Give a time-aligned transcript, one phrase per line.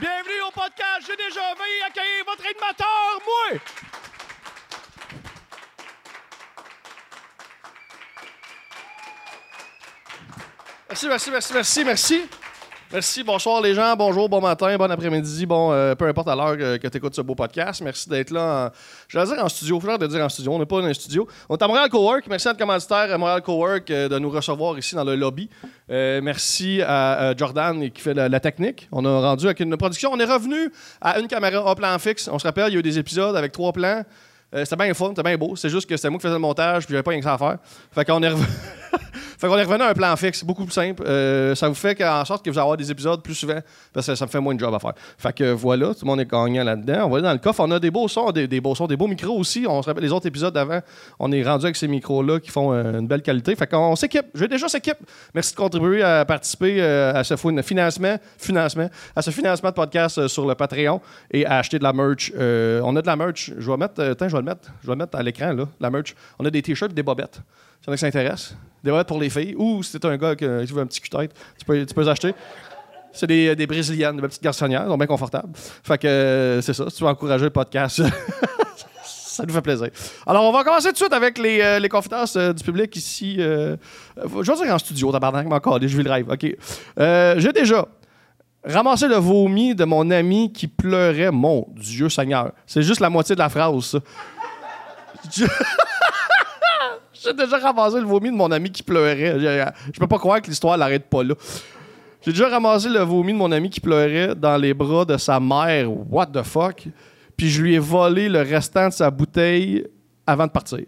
[0.00, 3.60] Bienvenue au podcast J'ai déjà veuillez accueillir votre animateur, moi!
[10.88, 12.28] Merci, merci, merci, merci, merci.
[12.92, 16.56] Merci, bonsoir les gens, bonjour, bon matin, bon après-midi, bon, euh, peu importe à l'heure
[16.56, 17.80] que, que tu écoutes ce beau podcast.
[17.82, 18.66] Merci d'être là.
[18.66, 18.70] En,
[19.06, 20.92] je vais dire en studio, faut de dire en studio, on n'est pas dans un
[20.92, 21.28] studio.
[21.48, 22.26] On est à Montréal Cowork.
[22.28, 25.48] Merci à notre commanditaire à Montréal Cowork euh, de nous recevoir ici dans le lobby.
[25.88, 28.88] Euh, merci à euh, Jordan qui fait la, technique.
[28.90, 30.10] On a rendu avec une production.
[30.12, 32.28] On est revenu à une caméra en plan fixe.
[32.32, 34.02] On se rappelle, il y a eu des épisodes avec trois plans.
[34.52, 35.54] Euh, c'était bien fun, c'était bien beau.
[35.54, 37.34] C'est juste que c'était moi qui faisais le montage, puis j'avais pas rien que ça
[37.34, 37.58] à faire.
[37.92, 38.44] Fait qu'on est, rev-
[39.38, 41.02] fait qu'on est revenu à un plan fixe, beaucoup plus simple.
[41.06, 43.58] Euh, ça vous fait en sorte que vous allez avoir des épisodes plus souvent,
[43.92, 44.92] parce que ça me fait moins de job à faire.
[45.18, 47.06] Fait que voilà, tout le monde est gagnant là-dedans.
[47.06, 47.60] On va aller dans le coffre.
[47.60, 49.64] On a des beaux sons, des, beaux sons, des beaux micros aussi.
[49.68, 50.80] On se rappelle les autres épisodes d'avant.
[51.18, 53.54] On est rendu avec ces micros-là qui font euh, une belle qualité.
[53.56, 54.26] Fait qu'on s'équipe.
[54.34, 54.98] Je vais déjà s'équipe.
[55.34, 59.74] Merci de contribuer à participer euh, à ce fin- financement, financement, à ce financement de
[59.74, 61.00] podcast sur le Patreon
[61.30, 62.32] et à acheter de la merch.
[62.36, 63.52] On a de la merch.
[63.58, 65.64] Je vais mettre, attends, je vais le mettre, je vais le mettre à l'écran là,
[65.80, 66.14] la merch.
[66.38, 67.40] On a des t-shirts, des bobettes.
[67.80, 68.54] S'il y en a qui s'intéressent.
[68.82, 69.54] Des bobettes pour les filles.
[69.58, 72.00] Ou si t'es un gars que- qui veut un petit cul-tête, tu peux, tu peux
[72.02, 72.34] les acheter.
[73.12, 75.50] C'est des, des brésiliennes, des petites garçonnières, donc bien confortables.
[75.54, 78.00] Fait que euh, c'est ça, si tu veux encourager le podcast,
[79.04, 79.88] ça nous fait plaisir.
[80.26, 82.94] Alors, on va commencer tout de suite avec les, euh, les confidences euh, du public
[82.94, 83.36] ici.
[83.40, 83.76] euh,
[84.18, 86.30] euh, je vais dire en studio, tabarnak, mais encore, je vis le rêve.
[86.30, 86.46] OK.
[87.00, 87.84] Euh, J'ai déjà
[88.64, 91.32] ramassé le vomi de mon ami qui pleurait.
[91.32, 92.52] Mon Dieu Seigneur.
[92.66, 93.98] C'est juste la moitié de la phrase, ça.
[97.22, 99.38] J'ai déjà ramassé le vomi de mon ami qui pleurait.
[99.38, 101.34] Je, je peux pas croire que l'histoire n'arrête pas là.
[102.22, 105.40] J'ai déjà ramassé le vomi de mon ami qui pleurait dans les bras de sa
[105.40, 105.90] mère.
[106.10, 106.86] What the fuck?
[107.36, 109.86] Puis je lui ai volé le restant de sa bouteille
[110.26, 110.84] avant de partir.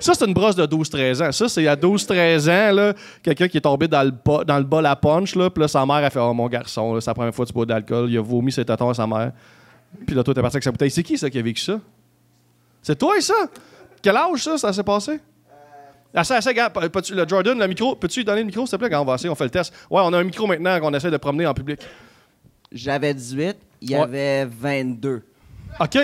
[0.00, 1.32] Ça, c'est une brosse de 12-13 ans.
[1.32, 5.50] Ça, c'est à 12-13 ans, quelqu'un qui est tombé dans le, bol à punch, là,
[5.50, 7.54] puis là, sa mère a fait Oh, mon garçon, c'est la première fois que tu
[7.54, 8.10] bois d'alcool.
[8.10, 9.32] Il a vomi ses tatons à sa mère.
[10.06, 10.90] Puis là, toi, t'es parti avec sa bouteille.
[10.90, 11.80] C'est qui, ça, qui a vécu ça?
[12.82, 13.34] C'est toi, ça?
[14.04, 15.18] Quel âge, ça, ça s'est passé?
[16.12, 18.72] Assez, assez, gars, peux- peux-tu- le Jordan, le micro, peux-tu lui donner le micro, s'il
[18.72, 19.72] te plaît, quand on va essayer, on fait le test.
[19.90, 21.80] Ouais, on a un micro maintenant qu'on essaie de promener en public.
[22.70, 24.02] J'avais 18, il y Ouais.
[24.02, 25.22] avait 22.
[25.80, 25.96] OK.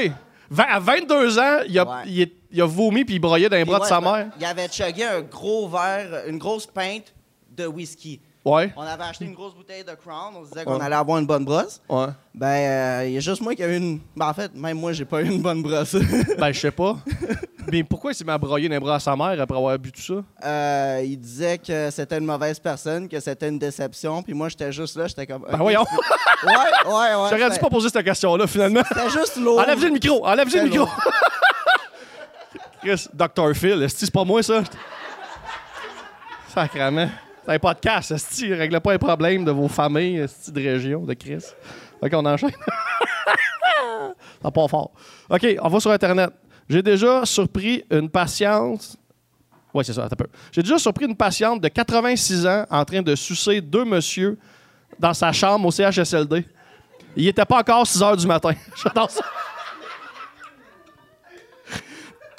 [0.58, 2.02] À 22 ans, il a, Ouais.
[2.06, 4.28] il est- il a vomi puis il broyait dans les bras de sa mère.
[4.40, 7.12] Il avait chugué un gros verre, une grosse pinte
[7.54, 8.18] de whisky.
[8.50, 8.72] Ouais.
[8.76, 10.84] On avait acheté une grosse bouteille de Crown, on se disait qu'on Ouais.
[10.84, 11.80] allait avoir une bonne brosse.
[11.88, 12.06] Ouais.
[12.34, 14.00] Ben, euh, il y a juste moi qui a eu une.
[14.16, 15.94] Ben, en fait, même moi, j'ai pas eu une bonne brosse.
[16.38, 16.96] Ben, je sais pas.
[17.70, 19.92] Mais pourquoi il s'est mis à broyer les bras à sa mère après avoir bu
[19.92, 20.14] tout ça?
[20.44, 24.72] Euh, il disait que c'était une mauvaise personne, que c'était une déception, puis moi, j'étais
[24.72, 25.44] juste là, j'étais comme.
[25.50, 25.84] Ben, voyons.
[26.42, 27.28] Ouais, ouais, ouais.
[27.38, 28.80] J'aurais dû pas poser cette question-là, finalement.
[28.88, 29.58] C'était juste l'eau.
[29.60, 30.26] Enlève-y le micro.
[30.26, 30.86] Enlève-y le micro.
[32.82, 33.54] Chris, Dr.
[33.54, 34.62] Phil, est-ce que c'est pas moi, ça?
[36.54, 37.08] Sacrement.
[37.44, 41.04] C'est un podcast, est-ce que règle pas les problèmes de vos familles, est de région,
[41.04, 41.44] de Chris?
[42.02, 42.50] OK, on enchaîne.
[44.42, 44.90] Ça part fort.
[45.28, 46.30] OK, on va sur Internet.
[46.68, 48.96] J'ai déjà surpris une patiente.
[49.74, 50.26] Oui, c'est ça, un peu.
[50.52, 54.38] J'ai déjà surpris une patiente de 86 ans en train de sucer deux monsieur
[54.98, 56.44] dans sa chambre au CHSLD.
[57.16, 58.52] Il était pas encore 6 heures du matin.
[58.82, 59.24] J'adore ça.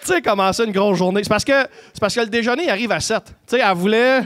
[0.01, 1.23] tu sais, commencer une grosse journée?
[1.23, 1.67] C'est parce que
[2.00, 3.23] parce que le déjeuner il arrive à 7.
[3.25, 4.22] Tu sais, elle voulait,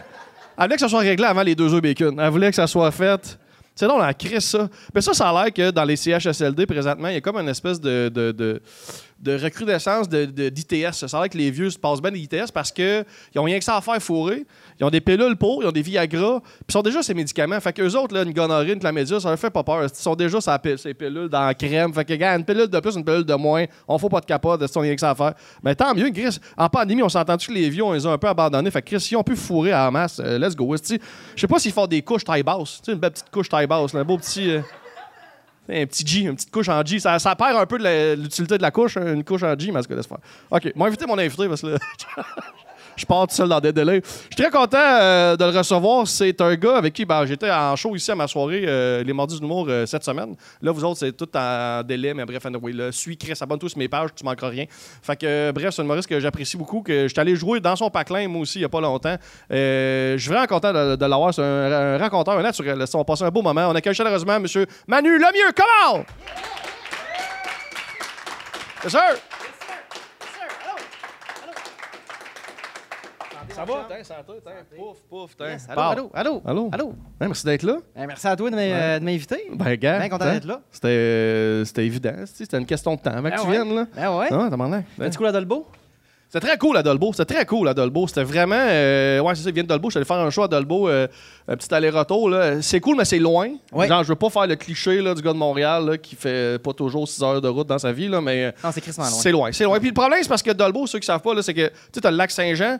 [0.57, 2.19] elle voulait que ça soit réglé avant les deux œufs bacon.
[2.19, 3.37] Elle voulait que ça soit fait.
[3.75, 4.69] C'est donc la crise, ça.
[4.93, 7.49] Mais ça, ça a l'air que dans les CHSLD, présentement, il y a comme une
[7.49, 8.61] espèce de, de,
[9.19, 10.93] de recrudescence de, de- d'ITS.
[11.07, 13.05] Ça que les vieux se passent bien d'ITS parce qu'ils
[13.37, 14.45] ont rien que ça à faire fourrer.
[14.79, 17.59] Ils ont des pilules pour, ils ont des Viagra, puis ils sont déjà ces médicaments.
[17.59, 19.83] Fait qu'eux autres, là, une gonorrhée, une chlamydia, ça leur fait pas peur.
[19.83, 21.93] Ils sont déjà ces pilules dans la crème.
[21.93, 24.25] Fait que, gars, une pilule de plus, une pilule de moins, on faut pas de
[24.25, 25.33] capote, ils ont rien que ça à faire.
[25.63, 26.37] Mais tant mieux, Chris.
[26.57, 28.69] En pandémie, on s'entend que les vieux, on les a un peu abandonnés.
[28.69, 30.75] Fait que, Chris, si on peut fourrer à la masse, euh, let's go.
[30.75, 30.97] Je
[31.41, 32.81] sais pas s'ils font des couches taille basse.
[32.87, 34.49] Une belle petite couche taille basse, un beau petit.
[34.51, 34.61] euh,
[35.69, 36.99] un petit G, une petite couche en G.
[36.99, 39.71] Ça, ça perd un peu de l'utilité de la couche, hein, une couche en G,
[39.71, 40.19] mais ce que laisse faire.
[40.51, 41.77] OK, moi invité mon invité parce que là,
[42.95, 44.01] je pars tout seul dans des délais.
[44.03, 46.07] Je suis très content euh, de le recevoir.
[46.07, 49.13] C'est un gars avec qui ben, j'étais en show ici à ma soirée, euh, les
[49.13, 50.35] Mardis d'humour, euh, cette semaine.
[50.61, 53.77] Là, vous autres, c'est tout en délai, mais bref, anyway, là, suis Chris, abonne-toi sur
[53.77, 54.65] mes pages, tu manqueras rien.
[55.01, 57.59] Fait que, euh, bref, c'est un humoriste que j'apprécie beaucoup, que je suis allé jouer
[57.59, 59.15] dans son paclin, moi aussi, il n'y a pas longtemps.
[59.49, 61.33] Je suis vraiment content de, l'avoir.
[61.33, 62.83] C'est un, un raconteur, un naturel.
[62.93, 63.67] On passe un beau moment.
[63.69, 64.45] On accueille chaleureusement M.
[64.87, 65.51] Manu Lemieux.
[65.55, 66.05] Comment?
[68.83, 69.34] Yes, sir.
[73.55, 73.85] Ça va?
[73.87, 74.77] Tiens, ça va, tiens.
[74.77, 75.31] Pouf, pouf.
[75.39, 76.69] Yes, Allô, allô, allô, Allô?
[76.73, 76.89] allô?
[77.21, 77.77] Hein, merci d'être là.
[77.95, 79.47] Ben, merci à toi de euh, m'inviter.
[79.53, 79.99] Ben, gars.
[79.99, 80.59] Bien content hein, d'être là.
[80.69, 82.15] C'était, euh, c'était évident.
[82.25, 83.51] C'était une question de temps avant que Ben tu ouais.
[83.53, 83.87] viennes, là.
[83.95, 84.27] Ben ouais.
[84.29, 84.79] Ah, t'as demandé.
[84.97, 85.65] Fais-tu cool à Dolbeau?
[86.27, 87.13] C'était très cool à Dolbeau.
[87.13, 88.07] C'était très cool à Dolbeau.
[88.07, 88.57] C'était vraiment.
[88.59, 89.89] euh, ouais, c'est ça, il vient de Dolbeau.
[89.89, 91.07] Je suis allé faire un show à euh,
[91.47, 92.29] un petit aller-retour.
[92.59, 93.51] C'est cool, mais c'est loin.
[93.71, 93.87] Ouais.
[93.87, 96.61] Genre, je veux pas faire le cliché là, du gars de Montréal là, qui fait
[96.61, 98.53] pas toujours 6 heures de route dans sa vie, là, mais.
[98.61, 99.13] Non, c'est crissement loin.
[99.21, 99.79] C'est loin, c'est loin.
[99.79, 102.11] Puis le problème, c'est parce que Dolbeau, ceux qui savent pas, c'est que tu as
[102.11, 102.79] le lac Saint-Jean,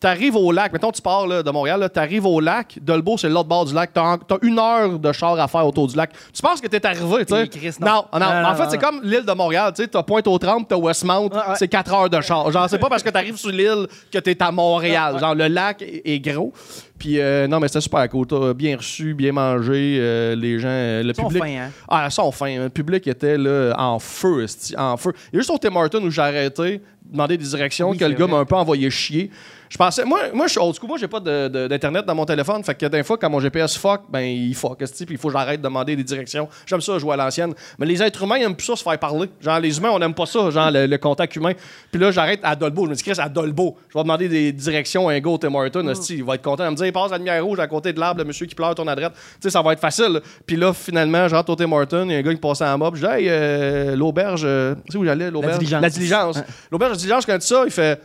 [0.00, 3.28] t'arrives au lac, mettons tu pars là, de Montréal, tu arrives au lac, Dolbeau, c'est
[3.28, 6.10] l'autre bord du lac, t'as as une heure de char à faire autour du lac.
[6.32, 7.48] Tu penses que t'es arrivé, tu sais?
[7.48, 8.04] Chris, non.
[8.12, 10.76] Non, non, Non, en fait, c'est comme l'île de Montréal, tu sais, t'as Pointe-aux-Trembles, t'as
[10.76, 11.54] Westmount, ouais.
[11.56, 12.50] c'est 4 heures de char.
[12.50, 15.18] Genre, c'est pas parce que t'arrives sur l'île que t'es à Montréal.
[15.20, 16.52] Genre, le lac est, est gros.
[16.98, 18.26] Puis, euh, non, mais c'était super cool.
[18.26, 19.96] T'as bien reçu, bien mangé.
[19.98, 21.70] euh, les gens, euh, le Ils sont fins, hein?
[21.88, 22.58] Ah, ils sont fins.
[22.64, 24.44] Le public était là, en feu,
[24.76, 25.12] en feu.
[25.32, 28.04] Il y a juste au Tim Hortons où j'ai arrêté, demandé des directions, Oui, que
[28.04, 29.30] le gars m'a un peu envoyé chier.
[29.70, 32.64] Je pensais, moi, moi je suis old school, moi j'ai pas d'internet dans mon téléphone,
[32.64, 35.34] fait que des fois quand mon GPS fuck, ben il fuck, puis il faut que
[35.34, 36.48] j'arrête de demander des directions.
[36.66, 38.98] J'aime ça jouer à l'ancienne, mais les êtres humains ils aiment plus ça se faire
[38.98, 39.30] parler.
[39.40, 41.52] Genre les humains on aime pas ça, genre le, le contact humain.
[41.92, 44.50] Puis là j'arrête à Dolbo, je me dis Chris à Dolbo, je vais demander des
[44.50, 46.76] directions à un gars au Tim Hortons, esti, il va être content, il va me
[46.76, 48.88] dire il passe la lumière rouge à côté de l'arbre, le monsieur qui pleure ton
[48.88, 49.10] adresse.
[49.34, 50.20] Tu sais ça va être facile.
[50.46, 52.64] Puis là finalement je rentre au Tim Hortons, il y a un gars qui passait
[52.64, 55.58] en mob, je dis hey euh, l'auberge, euh, tu sais où j'allais l'auberge?
[55.58, 55.82] Diligence.
[55.82, 56.42] La diligence.
[56.72, 58.00] L'auberge de diligence quand ça, il fait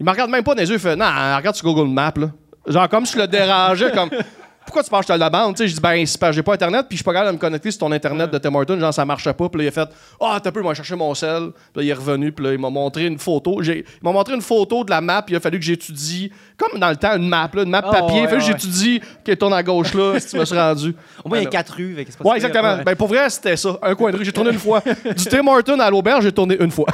[0.00, 1.06] il me regarde même pas dans les yeux, il fait Non,
[1.36, 2.30] regarde sur Google Maps, là.
[2.66, 4.10] Genre, comme si je le dérangeais, comme.
[4.68, 5.56] Pourquoi tu penses que je te la bande?
[5.56, 7.36] Tu sais, je dis, ben, c'est j'ai pas Internet, puis je suis pas capable de
[7.36, 9.48] me connecter sur ton Internet de Tim Hortons, genre, ça marchait pas.
[9.48, 9.88] Puis là, il a fait,
[10.20, 11.52] ah, t'as peu, moi, chercher mon sel.
[11.72, 13.62] Puis là, il est revenu, puis là, il m'a montré une photo.
[13.62, 16.30] J'ai- Il m'a montré une photo de la map, puis il a fallu que j'étudie,
[16.58, 18.18] comme dans le temps, une map, là, une map Oh, papier.
[18.20, 20.54] il a fallu ouais, que j'étudie qu'elle tourne à gauche, là, si tu me suis
[20.58, 20.94] rendu.
[21.24, 21.94] Au moins, il y a Ben, quatre rues.
[21.96, 22.74] fait pas Ouais, exactement.
[22.76, 22.84] Ouais.
[22.84, 23.78] Ben, pour vrai, c'était ça.
[23.80, 24.24] Un coin de rue.
[24.26, 24.82] J'ai tourné une fois.
[25.16, 26.84] Du Tim Hortons à l'auberge, j'ai tourné une fois.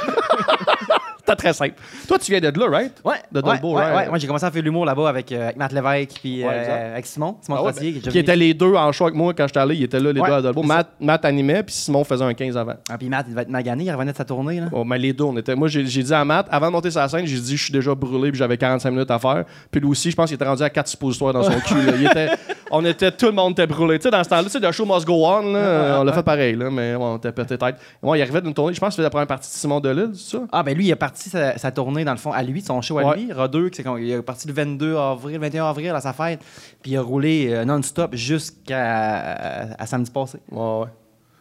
[1.25, 1.73] C'était très simple.
[2.07, 2.93] Toi, tu viens de là, right?
[3.03, 3.95] Ouais, De ouais, Dolbeau, ouais, right?
[3.97, 4.09] ouais.
[4.09, 6.49] Moi, j'ai commencé à faire de l'humour là-bas avec, euh, avec Matt Lévesque puis Ouais,
[6.53, 7.37] euh, avec Simon.
[7.41, 9.59] Simon Ah ouais, Trottier, ben, qui étaient les deux en show avec moi quand j'étais
[9.59, 9.75] allé.
[9.75, 10.61] Ils étaient là, les Ouais, deux à Dolbeau.
[10.63, 12.75] Matt, Matt animait, puis Simon faisait un 15 avant.
[12.89, 14.59] Ah, puis Matt, il va être magané, il revenait de sa tournée.
[14.59, 14.67] Là.
[14.71, 15.55] Oh, mais les deux, on était.
[15.55, 17.73] Moi, j'ai dit à Matt, avant de monter sur la scène, j'ai dit, je suis
[17.73, 19.45] déjà brûlé, puis j'avais 45 minutes à faire.
[19.71, 21.75] Puis lui aussi, je pense qu'il était rendu à 4 suppositoires dans son cul.
[21.99, 22.29] Il était,
[22.69, 23.97] on était, tout le monde était brûlé.
[23.97, 26.13] Tu sais, dans ce temps-là, tu sais, le show must go on, là, on l'a
[26.13, 27.77] fait pareil, là, mais on était pété tête.
[28.03, 30.11] Moi, il arrivait d'une tournée, je pense que c'était la première partie de Simon Delille,
[30.13, 30.39] ça?
[30.51, 32.81] Ah, ben lui, il a parti sa, sa tournée, dans le fond, à lui, son
[32.81, 33.17] show à Ouais.
[33.17, 36.39] lui, Rodeux, qui il est parti le 22 avril, 21 avril à sa fête,
[36.81, 40.39] puis il a roulé euh, non-stop jusqu'à à samedi passé.
[40.51, 40.87] Ouais, ouais.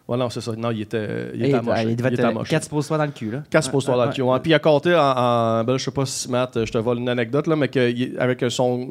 [0.07, 0.53] Ouais, non, c'est ça.
[0.55, 1.83] Non, il était, il était amoché.
[1.85, 2.51] il Il devait était être amoché.
[2.51, 3.31] 4 suppositoires dans le cul.
[3.31, 3.39] Là.
[3.49, 4.23] Quatre suppositoires dans le cul.
[4.43, 5.01] Puis il a compté en.
[5.01, 8.19] en- ben je sais pas si Matt, je te vole une anecdote, là, mais que,
[8.21, 8.87] avec son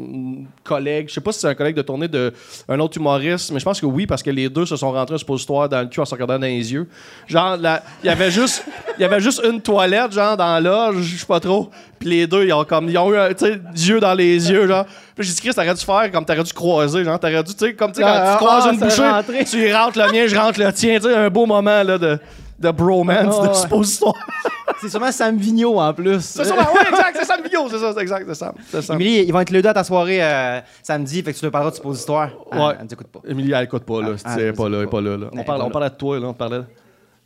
[0.64, 2.34] collègue, je sais pas si c'est un collègue de tournée de
[2.68, 5.14] un autre humoriste, mais je pense que oui, parce que les deux se sont rentrés
[5.14, 6.88] un suppositoire dans le cul en se regardant dans les yeux.
[7.28, 8.66] Genre, il y avait juste.
[8.98, 11.70] Il y avait juste une toilette, genre, dans l'âge, je sais pas trop.
[12.00, 12.90] Puis les deux, ils ont comme.
[12.90, 14.86] Ils ont eu, tu sais, des yeux dans les yeux, genre.
[15.16, 17.66] Puis j'ai dit, Chris, t'aurais dû faire comme t'aurais dû croiser, genre, t'aurais dû, tu
[17.66, 20.12] sais, comme, tu sais, quand Ah, tu croises ah, une bouchée, tu y rentres le
[20.12, 22.18] mien, je rentre le tien, tu sais, un beau moment, là, de,
[22.60, 24.16] de bromance, Ah, de suppositoire.
[24.82, 26.20] C'est sûrement Sam Vigneault en plus.
[26.22, 28.54] C'est ça, ouais, exact, c'est ça le vidéo, c'est ça, c'est exact, c'est ça.
[28.70, 28.96] C'est ça.
[28.96, 31.52] Émilie, ils vont être les deux à ta soirée euh, samedi, fait que tu leur
[31.54, 32.30] parleras de suppositoire.
[32.52, 32.60] Ouais.
[32.60, 33.20] Ah, elle t'écoute pas.
[33.26, 34.10] Émilie, elle écoute pas, là.
[34.26, 35.00] Ah, ah, elle est pas là, elle est pas.
[35.00, 35.16] là.
[35.16, 35.28] là.
[35.32, 36.28] On, Elle est parle, on parlait de toi, là.
[36.28, 36.62] On parlait.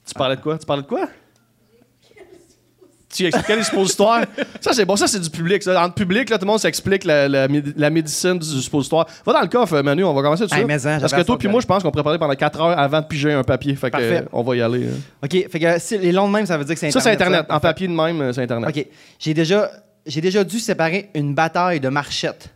[0.05, 0.57] Tu parlais de quoi?
[0.57, 1.07] Tu parlais de quoi?
[3.13, 4.21] Tu expliquais les suppositoires.
[4.61, 4.97] ça, c'est bon.
[4.97, 5.63] Ça, c'est du public.
[5.63, 5.81] Ça.
[5.81, 9.07] En public, là, tout le monde s'explique la, la, médecine du suppositoire.
[9.25, 10.03] Va dans le coffre, Manu.
[10.03, 10.95] On va commencer tout Hey, ça.
[10.95, 12.99] hein, Parce que toi puis moi, je pense qu'on pourrait parler pendant 4 heures avant
[12.99, 13.75] de piger un papier.
[13.75, 14.23] Fait que, Parfait.
[14.23, 14.87] euh, on va y aller.
[14.87, 14.99] hein.
[15.23, 17.17] OK, fait que si les longs de même, ça veut dire que c'est Ça, Internet.
[17.19, 17.45] c'est Internet.
[17.49, 18.69] En papier de même, euh, c'est Internet.
[18.75, 18.85] OK.
[19.19, 19.71] J'ai déjà,
[20.05, 22.49] j'ai déjà dû séparer une bataille de marchettes.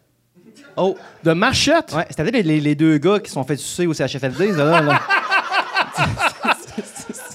[0.76, 1.94] Oh, De machette?
[1.94, 4.66] ouais, c'était les, les- les deux gars qui se sont fait sucer au CHFLD, ça,
[4.66, 4.82] là.
[4.82, 5.00] là.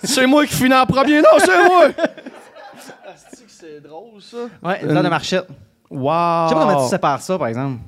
[0.05, 1.21] C'est moi qui finis en premier.
[1.21, 1.87] Non, c'est moi!
[3.77, 4.37] c'est drôle, ça.
[4.63, 5.49] Ouais, une bataille de marchettes.
[5.91, 5.99] Wow!
[6.01, 7.79] Je sais pas comment tu sépares ça, par exemple.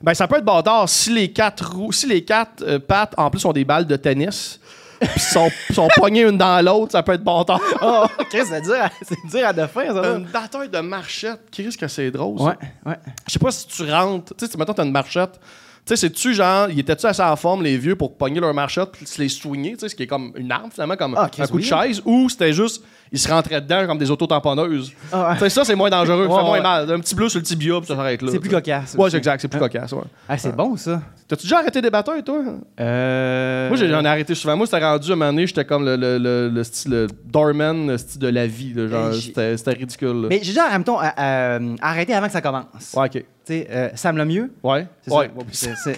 [0.00, 3.30] Ben, ça peut être bâtard si les quatre roues, si les quatre euh, pattes, en
[3.30, 4.60] plus, ont des balles de tennis,
[5.00, 7.60] puis sont, sont poignées une dans l'autre, ça peut être bâtard.
[7.82, 10.00] Oh, Chris, c'est dur, à- c'est dur à défaire, ça.
[10.02, 10.16] là.
[10.16, 12.44] Une bataille de marchette, Chris, que c'est drôle, ça.
[12.44, 12.96] Ouais, ouais.
[13.26, 15.40] Je sais pas si tu rentres, tu sais, mettons, t'as une marchette.
[15.86, 18.90] Tu sais, c'est-tu genre, ils étaient-tu assez en forme, les vieux, pour pogner leur marchette
[18.92, 21.28] puis se les soigner, tu sais, ce qui est comme une arme, finalement, comme Ah,
[21.38, 22.82] un coup de chaise, ou c'était juste,
[23.12, 24.92] ils se rentraient dedans comme des autotamponneuses.
[25.12, 25.34] Ah, ouais.
[25.34, 26.62] Tu sais, ça, c'est moins dangereux, ça Ouais, fait moins ouais.
[26.62, 26.90] mal.
[26.92, 28.28] Un petit bleu sur le tibia, puis ça s'arrête là.
[28.32, 28.94] C'est plus cocasse.
[28.94, 29.68] Ouais, c'est exact, c'est plus Ah.
[29.68, 29.94] cocasse.
[30.28, 31.00] Ah, c'est bon, ça.
[31.26, 32.42] T'as-tu déjà arrêté des batailles, toi?
[32.80, 33.68] Euh...
[33.68, 34.56] Moi, j'en ai arrêté souvent.
[34.56, 37.06] Moi, c'était rendu à un moment donné, j'étais comme le, le, le, le style le
[37.24, 38.74] doorman, le style de la vie.
[38.74, 40.22] là, genre, j'ai- c'était ridicule.
[40.22, 40.26] là.
[40.28, 42.92] Mais j'ai déjà, en même temps, euh, euh, arrêté avant que ça commence.
[42.94, 43.12] Ouais, ok.
[43.46, 44.50] Tu sais, euh, Sam le mieux.
[44.62, 44.86] Ouais.
[45.02, 45.30] C'est ouais.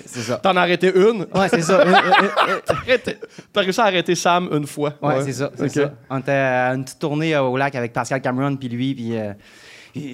[0.04, 0.36] ça.
[0.38, 1.26] T'en as arrêté une?
[1.34, 1.80] Ouais, c'est ça.
[3.52, 4.94] T'as réussi à arrêter Sam une fois.
[5.02, 5.50] Ouais, c'est ça.
[5.56, 5.70] c'est Ok.
[5.70, 5.92] ça.
[6.10, 6.98] On était à une petite
[7.34, 9.32] euh, au lac avec Pascal Cameron, puis lui, puis euh,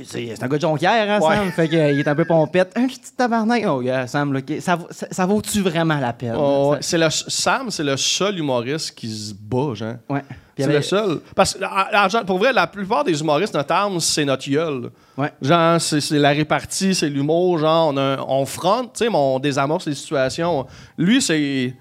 [0.06, 1.36] C'est un gars de Jonquière, hein, Ouais.
[1.36, 1.50] Sam?
[1.52, 2.72] Fait qu'il est un peu pompette.
[2.76, 3.64] Un petit tabarnak.
[3.66, 4.60] Oh, yeah, Sam, là, ok.
[4.60, 6.34] ça, ça, ça vaut-tu vraiment la peine?
[6.38, 6.82] Oh, ouais.
[6.82, 9.94] Ça- le, Sam, c'est le seul humoriste qui se bat, genre.
[10.08, 10.22] Ouais.
[10.56, 11.20] Il y C'est avait- le seul.
[11.34, 14.90] Parce que, pour vrai, la plupart des humoristes, notre arme, c'est notre gueule.
[15.16, 15.32] Ouais.
[15.40, 17.58] Genre, c'est la répartie, c'est l'humour.
[17.58, 20.66] Genre, on, a on fronte, tu sais, mais on désamorce les situations.
[20.98, 21.74] Lui, c'est.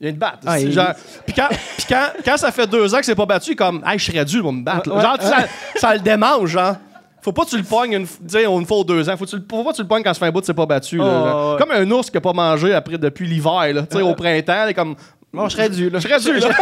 [0.00, 0.38] Il vient de battre.
[0.46, 0.94] Ah, il- genre-
[1.26, 3.56] Puis quand, puis quand, quand ça fait deux ans que c'est pas battu, il est
[3.56, 4.88] comme, hey, je serais dû pour me battre.
[4.88, 4.96] là.
[4.96, 5.36] Ouais, genre, ça,
[5.76, 6.76] ça le démange, genre.
[7.22, 9.16] Faut pas que tu le pognes une, une fois ou deux ans.
[9.18, 10.64] Faut, tu faut pas que tu le pognes quand ça fait un bout, c'est pas
[10.64, 10.96] battu.
[10.96, 11.58] là, Oh, ouais.
[11.58, 13.82] Comme un ours qui a pas mangé après, depuis l'hiver, là.
[13.82, 14.96] Tu sais, au printemps, il est comme.
[15.32, 15.98] Bon, je serais dû, là.
[16.00, 16.48] Je serais dû, là.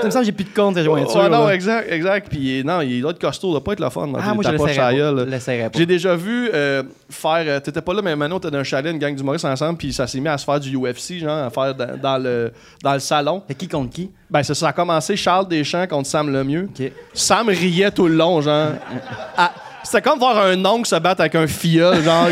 [0.00, 1.16] Ça me semble que j'ai plus de compte, ces jointures.
[1.16, 1.54] Ouais, non, là.
[1.54, 2.28] exact, exact.
[2.30, 4.08] Puis non, il doit être costaud, il doit pas être le fun.
[4.16, 4.50] Ah, moi, je.
[4.56, 5.78] Je l'essayerais pas.
[5.78, 7.42] J'ai déjà vu euh, faire.
[7.46, 9.92] euh, T'étais pas là, mais maintenant, t'es dans un chalet, une gang d'humoristes ensemble, puis
[9.92, 12.92] ça s'est mis à se faire du UFC, genre, à faire dans, dans le, dans
[12.94, 13.42] le salon.
[13.48, 14.10] Fait qui contre qui?
[14.30, 16.68] Ben, ça, ça a commencé Charles Deschamps contre Sam Lemieux.
[16.78, 16.92] OK.
[17.14, 18.72] Sam riait tout le long, genre.
[19.36, 22.26] Ah, C'était comme voir un oncle se battre avec un filleul, genre.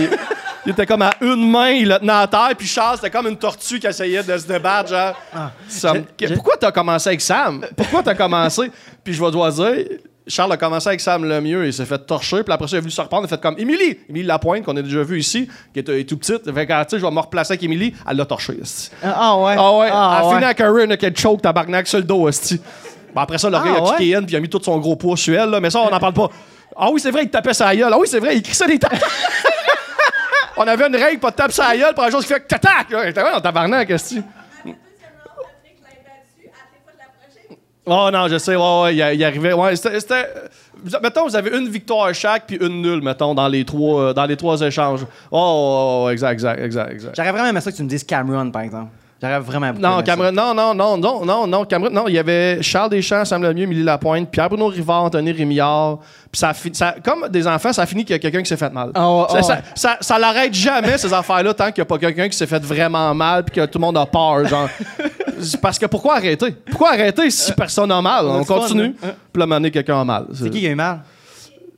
[0.66, 3.26] Il, était comme à une main, il le tenait à terre, puis Charles, c'était comme
[3.28, 5.14] une tortue qui essayait de se débattre, genre.
[5.68, 7.64] Je- je- Pourquoi t'as commencé avec Sam?
[7.76, 8.70] Pourquoi t'as commencé?
[9.04, 9.74] Puis je vais devoir dire,
[10.28, 12.80] Charles a commencé avec Sam Lemieux, il s'est fait torcher, puis après ça, il a
[12.80, 15.48] voulu se reprendre, il a fait comme Émilie, Émilie Lapointe, qu'on a déjà vu ici,
[15.72, 16.52] qui est, est tout petite.
[16.52, 18.54] Fait que, tu sais, je vais me replacer avec Émilie, elle l'a torché.
[19.04, 19.54] Ah, ah, ouais.
[19.56, 20.32] Ah ouais, Ah, elle ouais.
[20.34, 22.60] fini avec un rear naked choke, tabarnak, sur le dos, esti.
[23.14, 23.90] Bon, après ça, le gars, Ah, a ouais?
[23.98, 25.78] kické in, puis il a mis tout son gros poids sur elle, là, mais ça,
[25.80, 26.28] on n'en parle pas.
[26.76, 27.90] Ah oui, c'est vrai, il tapait sa gueule.
[27.92, 28.92] Ah oui, c'est vrai, il crissait des tapes.
[30.56, 32.90] on avait une règle, pas de tape sa gueule, pour la chose qui fait tac!
[32.90, 33.12] là.
[33.12, 34.22] T'es ouais, on tabarnak, esti.
[37.88, 39.52] Oh non, je sais, ouais, ouais, il, il arrivait.
[39.52, 40.26] Ouais, c'était.
[41.00, 44.26] mettons, vous avez une victoire chaque, puis une nulle, mettons, dans les trois, euh, dans
[44.26, 45.02] les trois échanges.
[45.30, 47.14] Oh, oh, oh, exact, exact, exact, exact.
[47.16, 48.90] J'aurais vraiment aimé ça que tu me dises Cameron, par exemple.
[49.22, 50.02] J'aurais vraiment Non.
[50.02, 53.42] Cameron, non, non, non, non, non, non, Cameron, non, il y avait Charles Deschamps, Sam
[53.42, 55.98] Lemieux, Émilie Lapointe, Pierre-Bruno Rivard, Anthony Rémillard.
[56.30, 58.72] Puis ça, ça, comme des enfants, ça finit qu'il y a quelqu'un qui s'est fait
[58.72, 58.90] mal.
[58.94, 59.60] Ah ça, ah ça, ouais.
[59.74, 62.62] ça, ça l'arrête jamais, ces affaires-là, tant qu'il n'y a pas quelqu'un qui s'est fait
[62.62, 64.68] vraiment mal puis que tout le monde a peur, genre.
[65.62, 66.50] Parce que pourquoi arrêter?
[66.70, 68.26] Pourquoi arrêter si personne n'a mal?
[68.26, 68.94] On c'est fun, continue.
[69.02, 69.12] hein?
[69.32, 70.26] Puis là, quelqu'un a mal.
[70.34, 71.00] C'est qui qui a eu mal?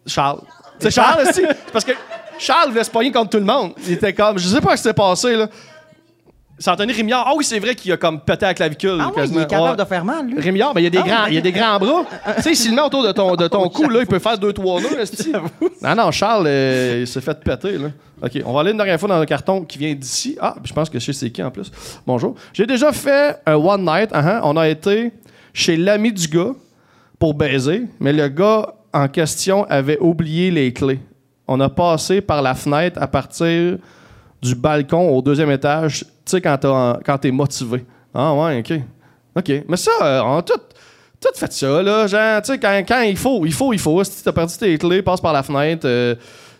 [0.07, 0.41] Charles.
[0.81, 1.43] C'est Charles, aussi.
[1.73, 1.93] Parce que
[2.39, 3.73] Charles voulait se pogner contre tout le monde.
[3.87, 5.49] Il était comme, je sais pas ce qui s'est passé, là.
[6.61, 7.25] C'est Anthony Rémillard.
[7.29, 8.99] Ah oui, c'est vrai qu'il a comme pété la clavicule.
[9.01, 9.77] Ah ouais, il est capable Ouais.
[9.77, 10.41] de faire mal, lui.
[10.41, 11.29] Rémillard, ben, il y a des Ah, grands, ouais.
[11.31, 12.05] il y a des grands bras.
[12.37, 14.37] tu sais, s'il le met autour de ton, de ton cou, là, il peut faire
[14.39, 14.89] deux, trois nœuds.
[15.83, 17.89] Non, non, Charles, euh, il s'est fait péter, là.
[18.21, 20.37] OK, on va aller une dernière fois dans le carton qui vient d'ici.
[20.41, 21.71] Ah, je pense que je sais c'est qui, en plus.
[22.05, 22.35] Bonjour.
[22.53, 24.11] J'ai déjà fait un one night.
[24.11, 24.41] uh-huh.
[24.43, 25.13] On a été
[25.53, 26.51] chez l'ami du gars
[27.21, 30.99] pour baiser, mais le gars en question avait oublié les clés.
[31.47, 33.77] On a passé par la fenêtre à partir
[34.43, 37.85] du balcon au deuxième étage, tu sais, quand t'es motivé.
[38.15, 38.81] Ah ouais, OK.
[39.37, 39.65] OK.
[39.69, 40.61] Mais ça, euh, on a tout,
[41.21, 42.07] tout fait ça, là.
[42.07, 44.03] Genre, tu sais, quand, quand il faut, il faut, il faut.
[44.05, 45.87] Si t'as perdu tes clés, passe par la fenêtre.
[45.87, 46.15] euh,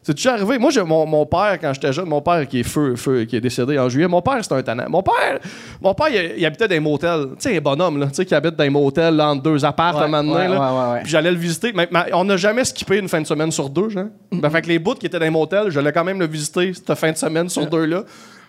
[0.09, 0.59] c'est déjà arrivé?
[0.59, 3.37] Moi, j'ai- mon, mon père, quand j'étais jeune, mon père qui est feu, feu, qui
[3.37, 4.87] est décédé en juillet, mon père, c'était un tannant.
[4.89, 5.39] Mon père,
[5.83, 7.27] mon père, il, il habitait dans des motels.
[7.39, 9.65] Tu sais, un bonhomme, là, tu sais, qui habite dans des motels, là, entre deux
[9.65, 10.61] apparts, à un moment donné, ouais, là.
[10.73, 11.01] ouais, ouais, ouais.
[11.03, 11.73] Puis j'allais le visiter.
[11.75, 14.07] Mais, mais on n'a jamais skippé une fin de semaine sur deux, genre.
[14.33, 16.73] Ben, fait que les bouts qui étaient dans les motels, j'allais quand même le visiter
[16.73, 18.05] cette fin de semaine sur deux-là.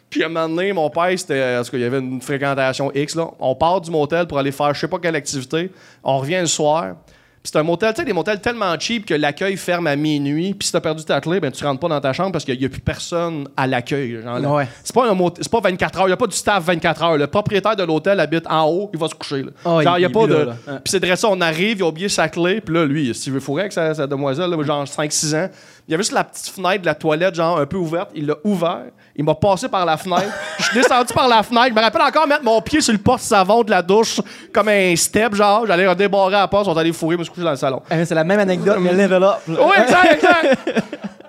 [0.10, 1.56] Puis à un moment donné, mon père, c'était.
[1.58, 3.28] Parce qu'il y avait une fréquentation X, là.
[3.40, 5.70] On part du motel pour aller faire je sais pas quelle activité.
[6.04, 6.96] On revient le soir.
[7.42, 10.54] Puis c'est un motel, tu sais, des motels tellement cheap que l'accueil ferme à minuit.
[10.54, 12.62] Puis si t'as perdu ta clé, ben tu rentres pas dans ta chambre parce qu'il
[12.62, 14.22] y a plus personne à l'accueil.
[14.22, 14.50] genre, là.
[14.52, 14.68] Ouais.
[14.84, 17.02] C'est pas un mot- c'est pas 24 heures, il y a pas du staff 24
[17.04, 17.18] heures.
[17.18, 19.44] Le propriétaire de l'hôtel habite en haut, il va se coucher.
[19.44, 19.52] Là.
[19.64, 20.34] Ah, genre, il y a il- pas de.
[20.34, 20.80] là, là.
[20.84, 23.40] Puis c'est ça, on arrive, il a oublié sa clé, puis là, lui, s'il veut
[23.40, 25.50] fourrer avec sa, sa demoiselle, là, genre 5-6 ans,
[25.88, 28.26] il y avait juste la petite fenêtre de la toilette, genre un peu ouverte, il
[28.28, 28.84] l'a ouvert,
[29.20, 32.02] il m'a passé par la fenêtre, je suis descendu par la fenêtre, je me rappelle
[32.02, 34.22] encore mettre mon pied sur le porte-savon de la douche,
[34.54, 37.44] comme un step, genre, j'allais débarrer à la porte, on allait fourrer, me suis couché
[37.44, 37.82] dans le salon.
[37.92, 39.36] Eh, C'est la même anecdote, mais level up.
[39.48, 40.84] Oui, exact, exact!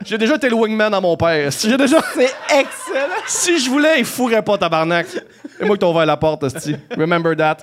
[0.04, 1.50] J'ai déjà été le wingman à mon père.
[1.50, 1.98] J'ai déjà.
[2.14, 3.14] C'est excellent.
[3.26, 5.06] Si je voulais, il fourrait pas, tabarnak.
[5.60, 6.74] Et moi qui t'ai ouvert la porte, esti.
[6.96, 7.58] Remember that.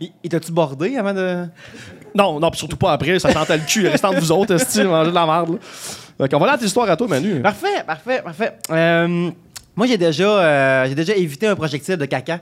[0.00, 1.44] Il, il t'a-tu bordé avant de.
[2.14, 3.86] Non, non, pis surtout pas après, ça sentait le cul.
[3.86, 5.50] Reste entre vous autres, esti, manger de la merde.
[5.50, 5.58] là.
[6.18, 7.40] Fait qu'on va aller à tes histoires à toi, Manu.
[7.40, 8.52] Parfait, parfait, parfait.
[8.70, 9.30] Euh,
[9.74, 12.40] moi, j'ai déjà, euh, j'ai déjà évité un projectile de caca.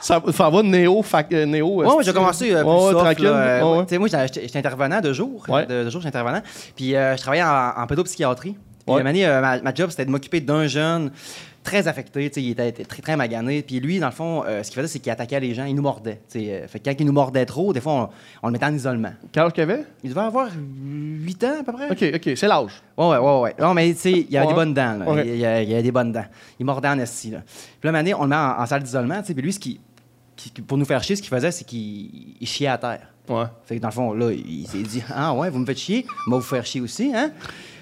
[0.00, 1.82] Ça, ça va néo, fac, euh, néo.
[1.82, 3.24] Ouais, j'ai commencé euh, plus Ouais, ouais, soft, tranquille.
[3.24, 5.44] là, euh, moi, j'étais intervenant de jour.
[5.48, 6.42] De, de jour, j'étais intervenant.
[6.76, 8.56] Puis je travaillais en, en pédopsychiatrie.
[8.86, 11.10] Puis ma, ma job, c'était de m'occuper d'un jeune
[11.68, 12.30] très affecté.
[12.36, 13.62] Il était, était très, très magané.
[13.62, 15.64] Puis lui, dans le fond, euh, ce qu'il faisait, c'est qu'il attaquait les gens.
[15.64, 16.20] Il nous mordait.
[16.36, 18.08] euh, fait que quand il nous mordait trop, des fois, on,
[18.42, 19.12] on le mettait en isolement.
[19.32, 19.84] Quel âge qu'il avait?
[20.02, 21.90] Il devait avoir 8 ans, à peu près.
[21.90, 22.82] Ok, ok, c'est l'âge.
[22.96, 23.54] Ouais, ouais, ouais, ouais.
[23.60, 24.52] Non, mais tu sais, il y avait Ouais.
[24.52, 24.98] des bonnes dents.
[24.98, 25.24] là.
[25.24, 26.26] Il, avait des bonnes dents.
[26.58, 27.42] Il mordait en esti, là.
[27.80, 29.22] Puis là, année, on le met en, en salle d'isolement.
[29.22, 29.80] Puis lui, ce qui.
[30.66, 33.12] pour nous faire chier, ce qu'il faisait, c'est qu'il il chiait à terre.
[33.28, 33.44] Ouais.
[33.66, 36.06] Fait que dans le fond, là, il s'est dit Ah ouais, vous me faites chier,
[36.26, 37.30] moi vous faire chier aussi, hein?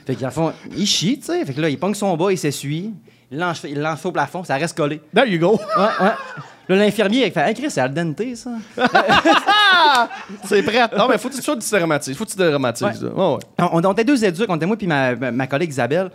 [0.05, 1.45] Fait que dans le fond, il chie, tu sais.
[1.45, 2.93] Fait que là, il pogne son bas, il s'essuie,
[3.31, 5.01] il lance, il lance au plafond, ça reste collé.
[5.15, 5.53] There you go.
[5.77, 6.13] Ouais, ouais.
[6.69, 8.51] Là, l'infirmier, il fait Hey Chris, c'est al dente, ça.
[10.45, 10.89] C'est prêt.
[10.97, 12.17] Non, mais faut que tu sois du dramatises.
[12.17, 12.41] Faut que tu.
[12.41, 12.49] Ouais,
[13.35, 13.39] ouais.
[13.59, 16.11] On, on était deux éduques, on était moi puis ma, ma- collègue Isabelle.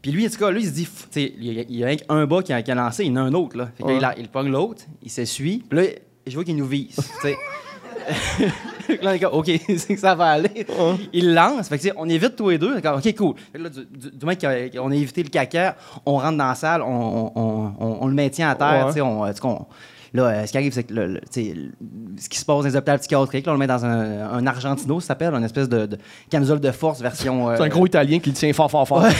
[0.00, 2.42] Puis lui, en tout cas, lui, il se dit, il y a, a qu'un bas
[2.42, 3.68] qui a, qui a lancé, il y en a un autre, là.
[3.76, 3.98] Fait que là, Ouais.
[4.00, 5.64] il, a- il pogne l'autre, il s'essuie.
[5.68, 5.84] Puis là,
[6.26, 6.96] je vois qu'il nous vise,
[9.02, 9.46] là, on est comme, OK,
[9.78, 10.66] c'est que ça va aller.
[11.12, 11.68] Il lance.
[11.68, 12.74] Fait que, on évite tous les deux.
[12.74, 13.34] D'accord, OK, cool.
[13.54, 14.36] Là, du, du, du moment
[14.74, 18.06] qu'on a évité le caca, on rentre dans la salle, on, on, on- on- on
[18.06, 18.86] le maintient à terre.
[18.86, 18.92] Ouais.
[18.92, 19.66] tu sais, on-
[20.14, 22.76] Là, euh, ce qui arrive, c'est que le, le- ce qui se passe dans les
[22.76, 25.86] hôpitaux psychiatriques, là, on le met dans un, un Argentino, ça s'appelle, une espèce de,
[25.86, 25.98] de
[26.30, 27.50] camisole de force version.
[27.50, 29.04] euh, C'est un gros Italien qui le tient fort, fort, fort.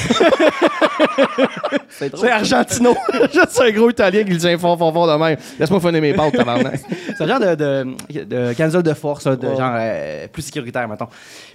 [1.88, 2.26] c'est drôle.
[2.26, 2.95] C'est Argentino.
[3.49, 5.37] c'est un gros Italien qui le tient fort, fort, fort de même.
[5.59, 6.81] Laisse-moi finir mes pâtes, tabarnak.
[7.16, 9.57] C'est un genre de, de, de camisole de force, de Ouais.
[9.57, 11.07] genre euh, plus sécuritaire, mettons.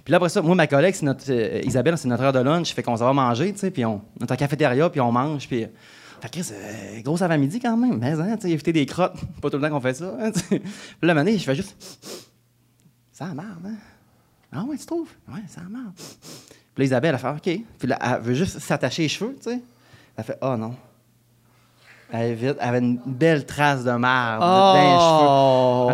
[0.03, 2.39] Puis là, après ça, moi, ma collègue, c'est notre, euh, Isabelle, c'est notre heure de
[2.39, 5.01] lunch, fait qu'on s'en va manger, tu sais, puis on, on est en cafétéria, puis
[5.01, 5.67] on mange, puis.
[6.21, 9.49] Fait que Chris, euh, gros avant-midi quand même, mais hein, tu éviter des crottes, pas
[9.49, 10.15] tout le temps qu'on fait ça.
[10.19, 10.61] hein, puis
[11.01, 11.75] là, maintenant, je fais juste.
[13.11, 13.75] Ça a marre, hein?
[14.51, 15.09] Ah ouais, tu trouves?
[15.27, 15.93] Ouais, ça a marre.
[15.95, 17.65] Puis là, Isabelle, elle fait OK.
[17.79, 19.61] Puis elle veut juste s'attacher les cheveux, tu sais.
[20.15, 20.75] Elle fait Oh non.
[22.13, 24.73] Elle, évite, elle avait une belle trace de marde dans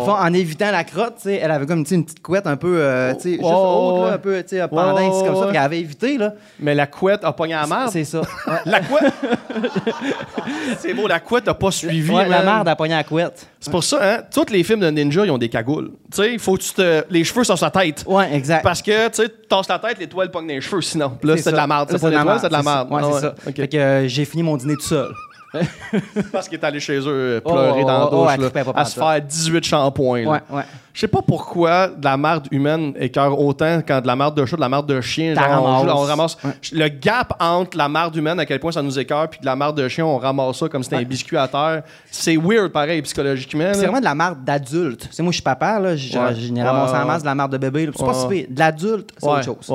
[0.00, 0.12] cheveux.
[0.12, 3.30] En évitant la crotte, elle avait comme une petite couette un peu, euh, tu sais,
[3.32, 4.08] juste Oh, haute, ouais.
[4.08, 6.32] là, un peu, pendant comme ça, puis elle avait évité, là.
[6.58, 7.90] Mais la couette a pogné la marde.
[7.92, 8.20] C'est ça.
[8.64, 9.12] La couette?
[10.78, 12.10] c'est beau, la couette a pas suivi.
[12.12, 13.46] Ouais, la marde a pogné la couette.
[13.60, 15.90] C'est pour ça, hein, tous les films de ninja, ils ont des cagoules.
[16.12, 17.04] Tu sais, il faut que tu te.
[17.10, 18.04] Les cheveux sur sa tête.
[18.06, 18.62] Ouais, exact.
[18.62, 21.12] Parce que, tu sais, tasses la tête, l'étoile pogne les cheveux, sinon.
[21.22, 21.88] Là, c'est de la marde.
[21.90, 22.62] C'est pas l'étoile, c'est de la ça.
[22.62, 22.92] marde.
[22.92, 23.34] Ouais, Ah c'est ça.
[23.46, 23.56] OK.
[23.56, 25.08] Fait que euh, j'ai fini mon dîner tout seul.
[26.32, 28.40] Parce qu'il est allé chez eux euh, pleurer Oh, dans la oh, oh, douche, elle
[28.64, 30.26] là, pas à se faire 18 shampoings.
[30.26, 30.62] Ouais, ouais.
[30.92, 34.44] Je sais pas pourquoi de la marde humaine écœure autant quand de la marde de
[34.44, 36.36] chat, de la marde de chien, on, ramasse.
[36.42, 36.50] Ouais.
[36.72, 39.54] Le gap entre la marde humaine, à quel point ça nous écœure, puis de la
[39.54, 41.82] marde de chien, on ramasse ça comme si c'était un biscuit à terre.
[42.10, 43.70] C'est weird, pareil, psychologiquement.
[43.74, 45.08] C'est vraiment de la marde d'adulte.
[45.20, 45.94] Moi, je suis papa, là.
[45.96, 47.88] J'ai ramassé en masse de la marde de bébé.
[47.96, 48.46] C'est pas si pire.
[48.50, 49.68] De l'adulte, c'est autre chose.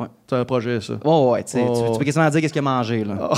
[0.00, 0.06] Ouais.
[0.26, 0.94] C'est un projet, ça.
[1.04, 1.98] Ouais, ouais, tu Oh, ouais.
[1.98, 3.28] peux quasiment dire qu'est-ce qu'il a mangé, là.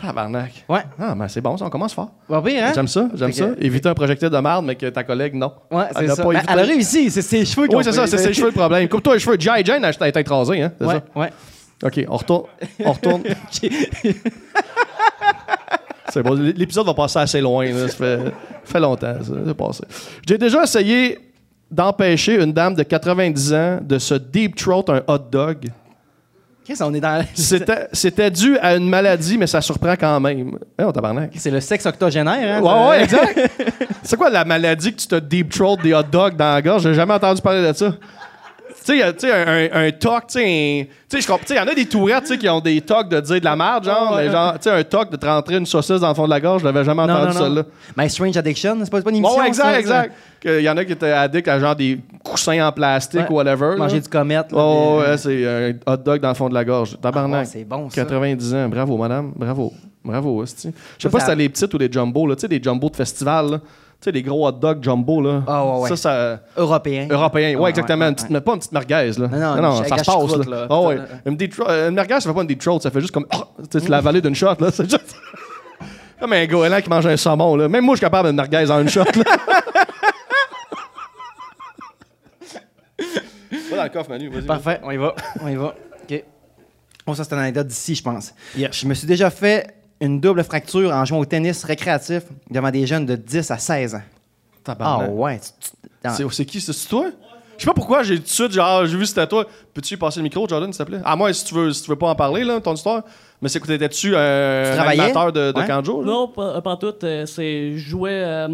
[0.00, 0.64] Tabarnak.
[0.68, 0.80] Ouais.
[0.98, 2.10] Ah, ben c'est bon, ça, on commence fort.
[2.28, 2.72] Pas pire, hein?
[2.74, 3.46] J'aime ça, j'aime ça.
[3.46, 5.52] que- Éviter un projectile de marde, mais que ta collègue, non.
[5.70, 6.22] Ouais, Elle c'est ça.
[6.22, 8.48] pas Ben, elle a réussi, c'est ses cheveux qui Oui, c'est ça, c'est ses cheveux
[8.48, 8.88] le problème.
[8.88, 9.38] Coupe-toi les cheveux.
[9.38, 9.64] G.I.
[9.64, 10.72] Jane a été écrasé, hein?
[10.80, 11.02] Ouais, ça?
[11.16, 11.30] ouais.
[11.82, 12.44] OK, on retourne.
[12.84, 13.22] On retourne.
[16.10, 17.64] C'est bon, l'épisode va passer assez loin.
[17.66, 17.88] là.
[17.88, 18.18] Ça fait,
[18.64, 19.32] fait longtemps, ça.
[19.46, 19.84] C'est passé.
[20.28, 21.18] J'ai déjà essayé
[21.70, 25.70] d'empêcher une dame de 90 ans de se deep throat un hot dog.
[26.66, 27.24] Est dans.
[27.34, 30.58] C'était c'était dû à une maladie, mais ça surprend quand même.
[30.78, 31.32] Eh, on tabarnak.
[31.36, 32.62] C'est le sexe octogénaire, hein?
[32.62, 33.38] Ouais, ouais, exact.
[34.02, 36.82] C'est quoi la maladie que tu te deep throat des hot dogs dans la gorge?
[36.82, 37.92] J'ai jamais entendu parler de ça.
[38.86, 42.60] Tu sais, un, un, toc, tu sais, il y en a des tourettes, qui ont
[42.60, 45.16] des tocs de dire de la merde, genre, mais genre, tu sais, un toc de
[45.16, 47.28] te rentrer une saucisse dans le fond de la gorge, je l'avais jamais Non, entendu,
[47.28, 47.40] non, non.
[47.46, 47.62] celle-là.
[47.96, 49.36] My Strange Addiction, c'est pas, pas une émission.
[49.36, 50.12] Bon, ouais, exact, ça, exact.
[50.44, 53.26] Il y en a qui étaient addicts à genre des coussins en plastique Ouais.
[53.30, 53.70] ou whatever.
[53.70, 53.76] là.
[53.76, 54.52] Manger du comète.
[54.52, 56.98] là, Oh, ouais, c'est un hot dog dans le fond de la gorge.
[57.00, 57.34] Tabarnak.
[57.36, 58.02] Ah, ouais, c'est bon, ça.
[58.02, 58.68] 90 ans.
[58.68, 59.32] Bravo, madame.
[59.34, 59.72] Bravo.
[60.04, 60.44] Bravo.
[60.44, 62.34] Je sais Ça, pas si ça- c'était les petites ou les jumbo, là.
[62.36, 63.60] Tu sais, des jumbo de festival, là.
[64.00, 65.42] Tu sais, des gros hot dogs jumbo, là.
[65.46, 65.88] Ah, ouais, ouais.
[65.90, 66.40] Ça, ça.
[66.56, 67.06] Européen.
[67.10, 67.56] Européen.
[67.56, 68.04] Ouais, Ah, exactement.
[68.04, 69.28] ouais, Une petite- pas une petite merguez, là.
[69.28, 70.56] Non, non, ça se passe, là.
[70.60, 70.66] là.
[70.68, 70.98] Ah, ouais.
[71.24, 73.26] Une, euh, une merguez, ça fait pas une deep throat, ça fait juste comme.
[73.30, 73.44] Ah!
[73.70, 74.70] Tu l'as avalé d'une shot, là.
[74.72, 75.16] C'est juste.
[76.20, 77.68] Comme un goéland qui mange un saumon, là.
[77.68, 79.24] Même moi, je suis capable d'une merguez en une shot, là.
[83.70, 84.28] Va dans le coffre, Manu.
[84.28, 84.44] Vas-y.
[84.46, 85.14] Parfait, on y va.
[85.40, 85.74] On y va.
[86.02, 86.24] OK.
[87.06, 88.32] Bon, ça, c'est une anecdote d'ici, je pense.
[88.56, 88.70] Yes.
[88.80, 92.86] Je me suis déjà fait une double fracture en jouant au tennis récréatif devant des
[92.86, 94.02] jeunes de 10 à 16 ans.
[94.80, 95.40] Ah ouais.
[96.16, 96.60] C'est, c'est qui?
[96.60, 97.06] C'est toi?
[97.56, 99.46] Je sais pas pourquoi j'ai tout de suite, genre, j'ai vu que c'était toi.
[99.72, 101.00] Peux-tu passer le micro, Jordan, s'il te plaît?
[101.04, 103.02] À moi, si tu veux, si tu veux pas en parler, là, ton histoire.
[103.40, 105.00] Mais c'est que t'étais-tu travaillais?
[105.02, 105.66] animateur de, de Ouais.
[105.66, 106.06] Kanjo, là?
[106.12, 106.94] Non, pas, pas tout.
[107.04, 108.48] euh, c'est je jouais euh,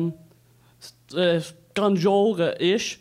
[1.15, 1.41] euh,
[1.75, 3.01] 30 jours euh, ish.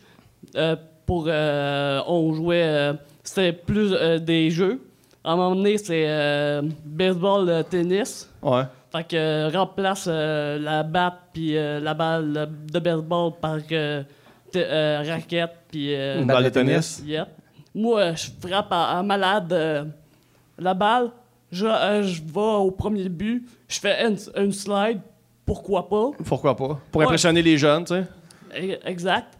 [0.56, 2.92] euh, pour euh, on jouait euh,
[3.24, 4.80] c'était plus euh, des jeux.
[5.24, 8.29] À un moment donné, c'est euh, baseball, euh, tennis.
[8.42, 8.62] Ouais.
[8.92, 14.02] Fait que euh, remplace euh, la batte puis euh, la balle de baseball par euh,
[14.52, 17.02] te- euh, raquette puis euh, Une balle de tennis.
[17.06, 17.28] Yep.
[17.74, 19.84] Moi, je frappe à, à malade euh,
[20.58, 21.10] la balle.
[21.52, 23.46] Je, euh, je vais au premier but.
[23.68, 25.00] Je fais une, une slide.
[25.46, 26.10] Pourquoi pas?
[26.24, 26.80] Pourquoi pas?
[26.90, 27.04] Pour Ouais.
[27.06, 28.04] impressionner les jeunes, tu sais.
[28.56, 29.36] E- Exact.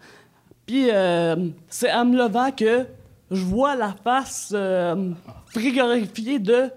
[0.66, 2.86] Puis euh, c'est en me levant que
[3.30, 5.10] je vois la face euh,
[5.46, 6.70] frigorifiée de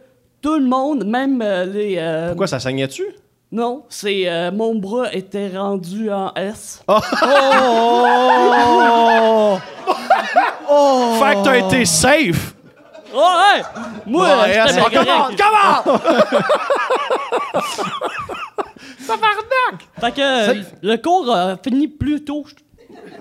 [0.44, 1.96] tout le monde, même euh, les.
[1.98, 3.04] euh, Pourquoi ça saignait-tu?
[3.52, 6.84] Non, c'est euh, mon bras était rendu en S.
[6.88, 7.02] Ah.
[10.76, 11.18] Oh!
[11.20, 12.56] Fait que t'as été safe!
[13.14, 13.62] Oh, ouais!
[14.08, 15.30] Moi, Ouais, j'étais bien come correct.
[15.30, 16.00] on, come on!
[20.02, 22.46] Fait que euh, le cours a fini plus tôt.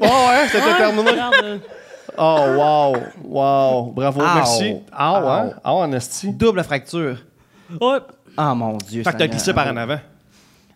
[0.01, 1.11] Oh ouais, c'était Ouais, terminé.
[1.11, 1.59] regarde, euh,
[2.19, 4.25] Oh wow, wow, bravo, Ow.
[4.35, 4.75] merci.
[4.93, 5.61] Ah ouais, Ow.
[5.65, 6.33] ah en esti.
[6.33, 7.17] Double fracture.
[7.81, 7.99] ouais.
[8.37, 9.03] Ah, mon Dieu.
[9.03, 9.99] Fait que t'as glissé par en avant.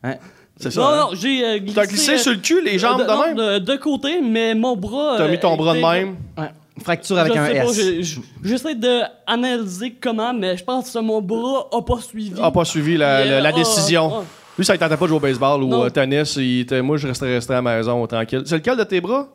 [0.03, 0.14] Hein?
[0.59, 0.81] C'est ça.
[0.81, 0.96] Non, hein?
[0.96, 1.75] non, j'ai euh, glissé.
[1.75, 3.37] T'as glissé sur le cul, les jambes de, de non, même?
[3.37, 5.14] de, de côté, mais mon bras.
[5.18, 6.16] T'as euh, mis ton bras de même?
[6.38, 6.51] Ouais.
[6.83, 8.18] Fracture avec je un sais S.
[8.42, 12.38] J'essaie d'analyser comment, mais je pense que mon bras a pas suivi.
[12.40, 14.11] A pas suivi la, la- la euh, décision.
[14.14, 14.25] ah, ah.
[14.59, 16.37] Lui, ça ne tentait pas de jouer au baseball ou au tennis.
[16.37, 18.42] Il était, moi, je restais resté à la maison, tranquille.
[18.46, 19.27] C'est lequel de tes bras?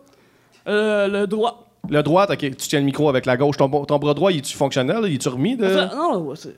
[0.68, 1.68] Euh, le droit.
[1.90, 3.58] Le droit, ok, tu tiens le micro avec la gauche.
[3.58, 5.00] Ton, ton bras droit, il est-tu fonctionnel?
[5.08, 5.56] Il est-tu remis?
[5.58, 5.68] De...
[5.96, 6.56] Non, ouais, c'est.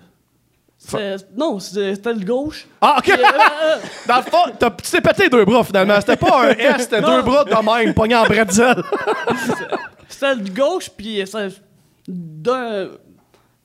[1.38, 2.68] Non, c'était le gauche.
[2.82, 3.08] Ah, ok!
[3.10, 3.76] Euh, euh,
[4.08, 5.96] Dans le fond, t'as- tu t'es pété deux bras finalement.
[6.02, 7.16] C'était pas un S, c'était Non.
[7.18, 7.52] deux bras de
[7.86, 8.76] même, pognés en bretzel.
[10.10, 11.24] C'était le gauche, puis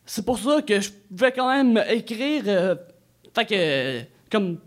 [0.07, 2.43] C'est pour ça que je pouvais quand même écrire.
[2.47, 2.75] euh,
[3.35, 3.55] fait que.
[3.57, 4.59] euh, Comme.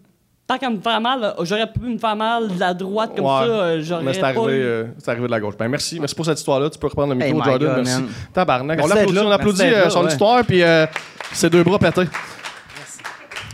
[0.51, 3.31] Tant qu'à me faire mal, j'aurais pu me faire mal de la droite comme Ouais.
[3.31, 3.45] ça.
[3.45, 5.55] euh, J'aurais Mais c'est pas arrivé, eu- euh, c'est arrivé de la gauche.
[5.57, 6.69] Ben merci, merci pour cette histoire-là.
[6.69, 7.67] Tu peux reprendre le micro, Jordan.
[7.69, 8.01] God, merci.
[8.01, 8.09] man.
[8.33, 8.77] Tabarnak.
[8.79, 10.07] Merci on l'applaudit, applaudit euh, là, son ouais.
[10.11, 10.85] histoire, puis euh,
[11.31, 12.03] ses deux bras pétés.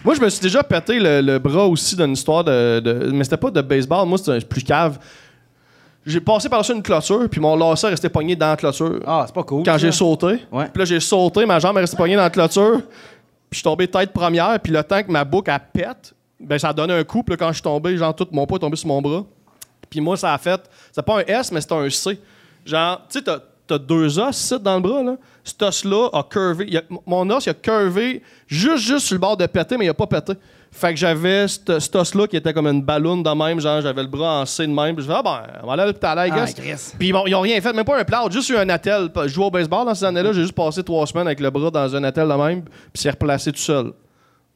[0.04, 3.24] Moi, je me suis déjà pété le, le bras aussi d'une histoire de, de- Mais
[3.24, 4.08] c'était pas de baseball.
[4.08, 4.98] Moi, c'était plus cave.
[6.04, 9.02] J'ai passé par-dessus une clôture, puis mon lacet restait pogné dans la clôture.
[9.06, 9.64] Ah, c'est pas cool.
[9.64, 9.78] quand ça.
[9.78, 10.40] j'ai sauté.
[10.52, 10.66] Ouais.
[10.74, 12.78] Puis là, j'ai sauté, ma jambe est restée pognée dans la clôture.
[12.82, 16.58] Puis je suis tombé tête première, puis le temps que ma boucle elle pète, ben
[16.60, 17.24] ça a donné un coup.
[17.24, 19.24] Puis là, quand je suis tombé, genre tout mon poids est tombé sur mon bras.
[19.90, 20.62] Puis moi, ça a fait.
[20.92, 22.20] C'est pas un S, mais c'est un C.
[22.66, 25.16] Genre, tu sais, t'as, t'as deux os ici dans le bras, là.
[25.44, 26.78] Cet os-là a curvé.
[26.78, 29.90] A- mon os, il a curvé juste, juste sur le bord de péter, mais il
[29.90, 30.34] a pas pété.
[30.70, 34.10] Fait que j'avais cet os-là qui était comme une ballonne de même, genre, j'avais le
[34.10, 34.94] bras en C de même.
[34.98, 36.94] Puis je ah ben, on va aller à l'hôpital, I Ah, guess.
[37.00, 39.10] Puis bon, ils ont rien fait, même pas un plâtre, juste eu un attel.
[39.24, 41.72] Je jouais au baseball dans ces années-là, j'ai juste passé trois semaines avec le bras
[41.72, 43.94] dans un attel de même, puis c'est replacé tout seul.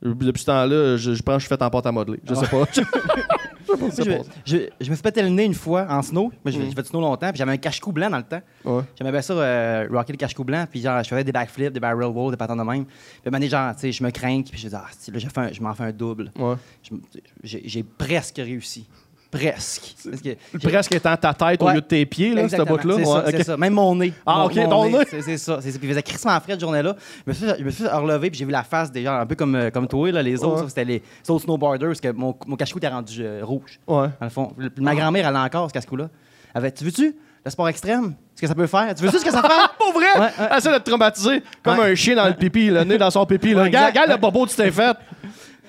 [0.01, 2.19] Depuis ce temps-là, je, je pense que je suis fait en pâte à modeler.
[2.27, 2.57] Je sais pas.
[2.57, 2.67] Moi,
[3.97, 4.03] je,
[4.45, 6.31] je, je me suis pété le nez une fois en snow.
[6.43, 8.41] Moi, j'ai j'ai fait du snow longtemps, puis j'avais un cache-cou blanc dans le temps.
[8.65, 8.81] Ouais.
[8.97, 11.79] J'aimais bien ça, euh, rocker le cache-cou blanc, puis genre, je faisais des backflips, des
[11.79, 12.85] barrel rolls, des patins de même.
[12.85, 12.93] Puis
[13.25, 15.11] à un moment donné, genre, tu sais, je me crains, puis je dis, ah, si,
[15.11, 16.31] là, un- je m'en fais un double.
[16.37, 16.55] Ouais.
[16.83, 17.01] Je me-
[17.43, 18.87] J'ai j'ai presque réussi.
[19.31, 19.95] Presque.
[20.03, 21.75] Parce que j'ai- Presque étant ta tête au Ouais.
[21.75, 22.93] lieu de tes pieds, là, cette Exactement, bout-là.
[22.97, 23.33] C'est Ouais, ça, ok.
[23.37, 23.57] c'est ça.
[23.57, 24.13] Même mon nez.
[24.25, 25.05] Ah, Mon- ok, mon ton nez.
[25.09, 25.59] C'est c'est ça.
[25.61, 25.79] C'est ça.
[25.79, 26.95] Puis il faisait crissement frais cette journée-là.
[27.25, 29.25] Je me suis, je me suis relevé, puis j'ai vu la face des gens, un
[29.25, 30.47] peu comme, euh, comme toi, là, les autres.
[30.49, 30.55] Ouais.
[30.57, 33.39] sauf que C'était les, les autres snowboarders, parce que mon, mon cache-cou était rendu euh,
[33.43, 34.07] rouge, Ouais.
[34.19, 34.53] dans le fond.
[34.77, 36.09] Ma grand-mère, elle a encore ce cache-cou-là.
[36.53, 37.15] Elle avait, tu veux-tu
[37.45, 38.13] le sport extrême?
[38.35, 38.93] Ce que ça peut faire?
[38.95, 39.47] Tu veux-tu ce que ça fait?
[39.47, 40.19] Pas vrai!
[40.19, 40.19] Ouais,
[40.51, 40.57] ouais.
[40.57, 41.91] Essaie de te traumatiser comme Ouais.
[41.91, 43.51] un chien dans le pipi, le nez dans son pipi.
[43.53, 43.61] Là.
[43.61, 44.01] Ouais, Regarde, exact.
[44.03, 44.97] regarde le bobo que tu t'es fait.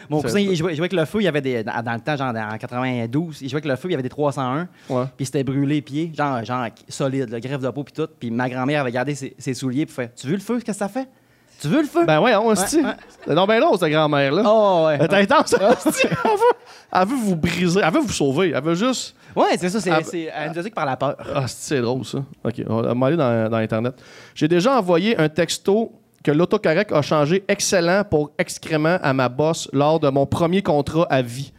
[0.09, 1.21] Mon cousin, il jouait, il jouait avec le feu.
[1.21, 3.77] Il y avait des, dans, dans le temps, genre en 92, il jouait avec le
[3.77, 4.69] feu, il y avait des 301.
[4.89, 5.05] Ouais.
[5.17, 8.09] Puis c'était brûlé les pieds, genre, genre solide, le greffe de peau, puis tout.
[8.19, 10.55] Puis ma grand-mère avait gardé ses, ses souliers, puis fait Tu veux le feu?
[10.59, 11.09] Qu'est-ce que ça fait?
[11.61, 12.05] Tu veux le feu?
[12.05, 12.81] Ben ouais, on se dit.
[12.85, 12.93] ouais.
[13.25, 14.43] C'est donc bien long, cette grand-mère-là.
[14.45, 14.99] oh, ouais.
[15.01, 16.07] Elle intense, hostie.
[16.11, 19.15] elle, veut, elle veut vous briser, elle veut vous sauver, elle veut juste.
[19.37, 21.17] Ouais, c'est ça, c'est, Ah, c'est elle nous a dit que par la peur.
[21.35, 22.19] Ah, c'est drôle ça.
[22.45, 23.95] Ok, on va aller dans, dans Internet.
[24.35, 29.69] J'ai déjà envoyé un texto que l'autocorrect a changé excellent pour excrément à ma boss
[29.73, 31.53] lors de mon premier contrat à vie.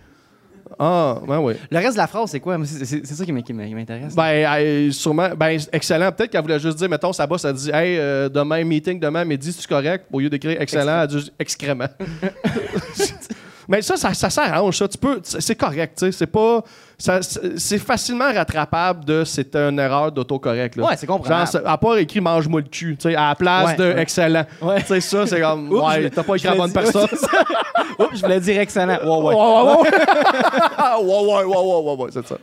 [0.79, 1.53] Ah, ben oui.
[1.69, 2.57] Le reste de la phrase, c'est quoi?
[2.65, 4.15] C'est, ça qui m'in- qui m'intéresse.
[4.15, 6.11] Ben, sûrement, ben, excellent.
[6.11, 9.23] Peut-être qu'elle voulait juste dire, mettons, sa boss a dit, hey, euh, demain, meeting, demain,
[9.23, 10.05] midi, c'est correct?
[10.11, 11.87] Au lieu d'écrire excellent, elle a dit excrément.
[13.67, 14.87] Mais ça, ça, ça s'arrange, ça.
[14.87, 16.11] Tu peux, c'est correct, tu sais.
[16.11, 16.63] C'est pas.
[17.57, 20.77] C'est facilement rattrapable de c'est une erreur d'autocorrect.
[20.77, 20.85] là.
[20.85, 21.51] Ouais, c'est comprenable.
[21.51, 24.01] Genre, à part écrit mange-moi le cul, tu sais, à la place Ouais, de ouais.
[24.01, 24.45] excellent.
[24.61, 24.79] Ouais.
[24.81, 27.03] Tu sais, ça, c'est comme, Oups, ouais, t'as pas écrit la bonne dit- personne.
[27.99, 28.97] Oups, je voulais dire excellent.
[29.03, 29.35] Ouais, Ouais, ouais.
[29.35, 29.89] ouais, ouais.
[31.03, 32.37] ouais, ouais, ouais, ouais, ouais, ouais, c'est ça.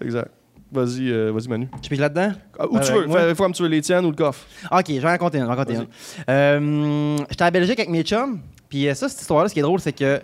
[0.00, 0.28] Exact.
[0.70, 1.68] Vas-y, euh, vas-y, Manu.
[1.82, 2.32] Je pique là-dedans?
[2.58, 3.06] Ah, Où Euh, tu veux.
[3.06, 3.20] moi?
[3.20, 4.44] Fais, comme tu veux, les tiennes ou le coffre.
[4.70, 5.44] Ok, je vais en raconter une.
[5.44, 5.86] je vais en raconter une.
[6.30, 8.40] Euh, J'étais à Belgique avec mes chums.
[8.70, 10.20] Puis euh, ça, cette histoire-là, ce qui est drôle, c'est que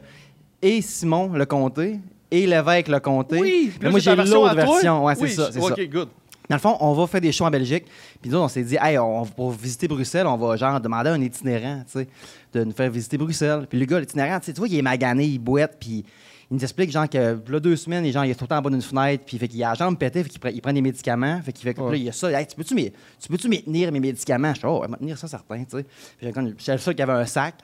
[0.62, 3.70] et Simon le comté et l'évêque le comté.
[3.80, 5.04] Mais moi, j'ai l'autre version.
[5.04, 5.50] Ouais, oui, ça.
[5.52, 5.66] c'est ça.
[5.66, 6.08] OK, good.
[6.48, 7.84] Dans le fond, on va faire des shows en Belgique.
[8.22, 11.12] Puis nous, on s'est dit, hey, on, pour visiter Bruxelles, on va genre demander à
[11.12, 12.08] un itinérant, tu sais,
[12.54, 13.66] de nous faire visiter Bruxelles.
[13.68, 16.06] Puis le gars, l'itinérant, tu vois, il est magané, il boite, puis
[16.50, 18.56] il nous explique, genre, que là, deux semaines, les gens, il est tout le temps
[18.56, 20.62] en bas d'une fenêtre, puis fait qu'il a la jambe pétée, fait qu'il prend, il
[20.62, 21.38] prend des médicaments.
[21.44, 21.90] Fait qu'il fait que Ouais.
[21.90, 22.30] là, il y a ça.
[22.30, 24.54] Hey, tu peux-tu tu peux-tu m'y tenir mes médicaments?
[24.54, 25.84] Je dis, oh, ouais, me tenir ça, certain, tu sais.
[26.18, 27.56] Puis j'ai le seul qui avait un sac.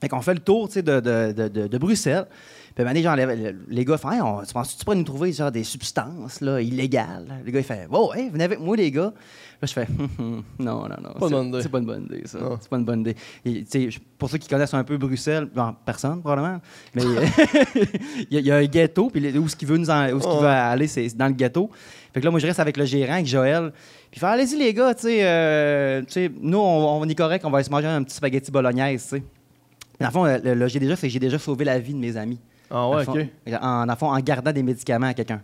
[0.00, 2.26] Fait qu'on fait le tour, de, de, de, de- Bruxelles.
[2.74, 5.04] Puis, donné, genre, les, les gars font, Hey, on- tu penses que tu pourrais nous
[5.04, 7.40] trouver, genre, des substances, là, illégales?
[7.44, 9.12] Le gars, il fait, oh, hey, venez avec moi, les gars.
[9.62, 9.86] Là, je fais,
[10.18, 11.12] Hum, non, non, non.
[11.18, 11.62] Pas une c'est- bonne idée.
[11.62, 12.38] C'est pas une bonne idée, ça.
[12.60, 13.14] C'est pas une bonne idée.
[13.44, 13.64] Et,
[14.18, 16.60] pour ceux qui connaissent un peu Bruxelles, bon, personne, probablement,
[16.94, 17.02] mais
[18.30, 20.10] il y, a- il y a un ghetto, puis où ce qu'il veut, nous en-
[20.10, 21.70] où ce veut aller, c'est c'est dans le ghetto.
[22.12, 23.70] Fait que là, moi, je reste avec le gérant, avec Joël.
[24.10, 26.02] Puis il fait, allez-y, les gars, tu sais, euh,
[26.40, 29.16] nous, on, on est correct, on va aller se manger un petit spaghetti bolognaise, tu
[29.18, 29.22] sais.
[30.00, 32.16] Dans le fond, le, le- le j'ai déjà, j'ai déjà sauvé la vie de mes
[32.16, 32.40] amis.
[32.70, 33.26] Ah ouais, ok.
[33.62, 35.42] En, dans le fond, en gardant des médicaments à quelqu'un.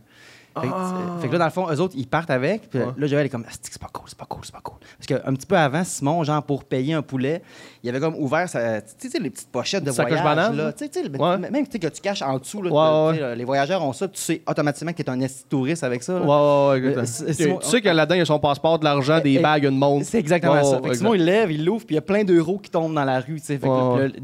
[0.60, 1.16] Fait, que- Ah.
[1.20, 2.68] fait que là, dans le fond, eux autres, ils partent avec.
[2.70, 2.86] Puis Ouais.
[2.96, 4.78] là, Joël est comme, Asti, c'est pas cool, c'est pas cool, c'est pas cool.
[4.98, 7.42] Parce qu'un petit peu avant, Simon, genre, pour payer un poulet,
[7.82, 10.24] il avait comme ouvert, sa, tu sais, les petites pochettes de voyage.
[10.24, 10.50] là.
[10.50, 10.72] là?
[10.72, 11.38] Tu sais, tu sais, le- Ouais.
[11.38, 12.62] Même tu sais, que tu caches en dessous.
[12.62, 12.70] Là,
[13.10, 16.14] Ouais, Les voyageurs ont ça, tu sais automatiquement que tu es un touriste avec ça.
[16.14, 16.20] là.
[16.20, 16.98] Ouais, ouais, ouais.
[16.98, 19.34] Euh, Tu- Simon- tu sais que là-dedans, il y a son passeport, de l'argent, des
[19.34, 20.04] Eh, bagues, une montre.
[20.06, 20.80] C'est exactement ça.
[20.82, 20.94] Fait que.
[20.96, 23.20] Simon, il lève, il l'ouvre, puis il y a plein d'euros qui tombent dans la
[23.20, 23.38] rue.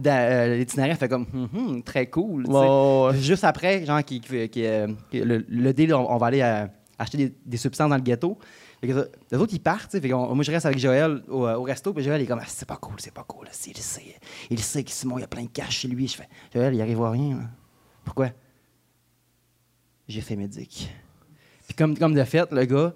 [0.07, 2.47] euh, l'itinéraire fait comme, Hum, hum, très cool.
[3.21, 6.43] Juste après, genre, qui, qui- qui, euh, qui- le, le deal, on, on va aller
[6.43, 6.67] euh,
[6.99, 8.39] acheter des, des substances dans le ghetto.
[8.83, 9.95] Les autres, ils partent.
[10.05, 11.93] moi, je reste avec Joël au, euh, au resto.
[11.93, 13.49] Puis Joël, il est comme, Ah, c'est pas cool, c'est pas cool.
[13.67, 14.03] Il sait,
[14.51, 16.07] il sait que Simon, il y a plein de cash chez lui.
[16.07, 17.37] Je fais, Joël, il arrive à rien.
[17.39, 17.45] là.
[18.05, 18.31] Pourquoi?
[20.09, 20.95] J'ai fait médic.
[21.67, 22.95] Puis comme, comme de fait, le gars,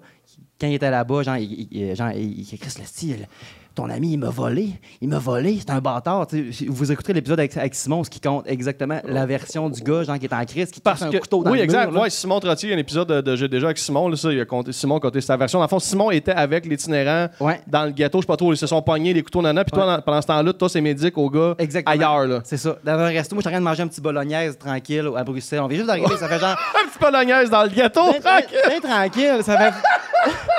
[0.59, 2.45] quand il était là-bas, il, il- genre, il,
[2.79, 3.27] le style,
[3.75, 4.69] ton ami, il m'a volé.
[5.01, 5.57] Il m'a volé.
[5.59, 6.27] C'est un bâtard.
[6.67, 10.19] Vous écouterez l'épisode avec, avec Simon, ce qui compte exactement la version du gars, genre,
[10.19, 11.85] qui est en crise, qui cache un que, couteau dans oui, le exact.
[11.87, 12.01] mur, là.
[12.03, 14.09] Ouais, Simon Trottier, il y a un épisode de, de J'ai déjà avec Simon.
[14.09, 15.59] Là, ça, il a compté, Simon a compté sa version.
[15.59, 17.61] Dans le fond, Simon était avec l'itinérant Ouais.
[17.67, 18.17] dans le ghetto.
[18.19, 19.63] Je sais pas trop, ils se sont pognés les couteaux nana.
[19.63, 20.01] Puis toi, Ouais.
[20.05, 21.93] pendant ce temps-là, toi, c'est médic au gars Exactement.
[21.93, 22.27] ailleurs.
[22.27, 22.41] Là.
[22.43, 22.75] C'est ça.
[22.83, 25.23] Dans un resto, moi, je suis en train de manger un petit bolognaise tranquille à
[25.23, 25.61] Bruxelles.
[25.61, 26.49] On vient juste d'arriver, ça fait genre.
[26.83, 28.01] Un petit bolognaise dans le ghetto.
[28.11, 29.73] Ben, ben, ben tranquille, ça fait.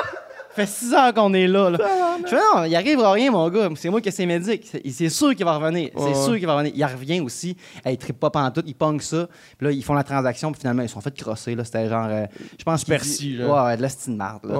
[0.54, 1.70] Ça fait six heures qu'on est là.
[1.70, 1.78] là.
[2.24, 3.68] Je fais, non, il arrivera rien, mon gars.
[3.74, 4.66] C'est moi qui c'est médic.
[4.70, 5.88] C'est- C'est sûr qu'il va revenir.
[5.94, 6.72] Ouais, C'est sûr qu'il va revenir.
[6.76, 7.56] Il revient aussi.
[7.84, 9.26] Hey, il trippe pas pantoute, il pogne ça.
[9.56, 11.54] Puis là, ils font la transaction, puis finalement, ils sont fait crosser.
[11.54, 11.64] là.
[11.64, 12.06] C'était genre.
[12.10, 12.26] euh,
[12.58, 13.56] je pense Percy, genre.
[13.64, 14.44] Ouais, ouais, de la style marde.
[14.44, 14.54] là.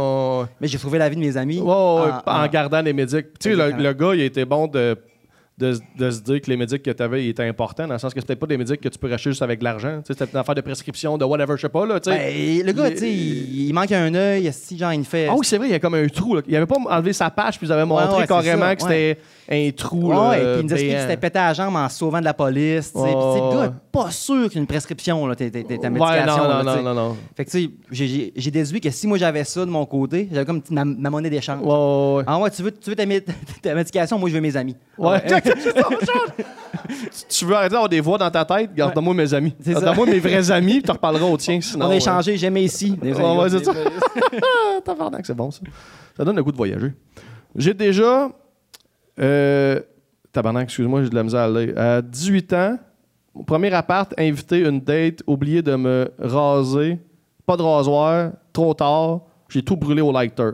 [0.60, 1.60] Mais j'ai sauvé la vie de mes amis.
[2.00, 3.38] en- en, en- gardant les médics.
[3.38, 4.96] Tu sais, le gars, il était bon de,
[5.62, 8.12] de, de se dire que les médics que tu avais étaient importants, dans le sens
[8.12, 10.00] que c'était pas des médics que tu peux racheter juste avec de l'argent.
[10.06, 11.86] C'était une affaire de prescription, de whatever, je sais pas.
[11.86, 12.00] Là.
[12.04, 14.50] Ben, le gars, sais, il, il manque un œil.
[14.52, 15.28] Si, genre, il fait.
[15.28, 16.34] Ah oui, c'est vrai, il y a comme un trou.
[16.34, 16.42] Là.
[16.46, 19.18] Il avait pas enlevé sa page, puis ils avaient montré ouais, carrément que c'était
[19.50, 20.08] un trou.
[20.08, 20.90] Ouais, là, ouais, puis il nous explique béant.
[20.92, 22.90] qu'il s'était pété à la jambe en sauvant de la police.
[22.94, 23.16] Puis, Ouais, le
[23.58, 23.66] ouais.
[23.66, 26.36] gars, pas sûr qu'il y a une prescription, là, t'es- ta Ouais, médication.
[26.42, 27.16] non, là, non, non, non, non.
[27.36, 30.46] Fait que, tu sais, j'ai- déduit que si moi j'avais ça de mon côté, j'avais
[30.46, 31.60] comme ma, ma monnaie d'échange.
[31.60, 32.24] Ouais, ouais, ouais.
[32.26, 33.24] Ah ouais, tu veux, tu veux ta, mé-
[33.62, 34.76] ta médication, moi je veux mes amis.
[34.96, 35.40] Ouais, Ah
[37.28, 38.74] Tu- veux arrêter d'avoir des voix dans ta tête?
[38.74, 39.54] Garde-moi mes amis.
[39.66, 41.60] Garde-moi mes vrais amis, puis tu reparleras aux tiens.
[41.60, 41.96] Sinon, On a ouais.
[41.98, 42.96] échangé, j'aimais ici.
[43.02, 43.72] Ouais, ouais, c'est ça.
[45.24, 45.60] C'est bon ça.
[46.16, 46.92] Ça donne le goût de voyager.
[47.56, 48.30] J'ai déjà.
[49.20, 49.80] Euh,
[50.32, 51.78] tabarnak, excuse-moi, j'ai de la misère à lire.
[51.78, 52.78] À 18 ans,
[53.34, 56.98] mon premier appart, invité une date, oublié de me raser,
[57.46, 60.50] pas de rasoir, trop tard, j'ai tout brûlé au lighter.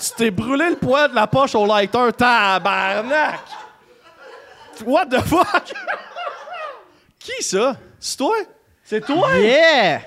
[0.00, 3.40] Tu t'es brûlé le poids de la poche au lighter, tabarnak!
[4.86, 5.72] What the fuck?
[7.18, 7.76] Qui ça?
[7.98, 8.36] C'est toi?
[8.84, 9.28] C'est toi?
[9.38, 10.00] Yeah!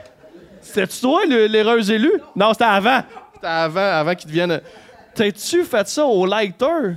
[0.61, 2.21] C'était-tu toi, le- l'heureuse élue?
[2.35, 3.01] Non, c'était avant.
[3.33, 4.61] C'était avant, avant qu'ils deviennent.
[5.13, 6.95] T'as-tu fait ça au lighter?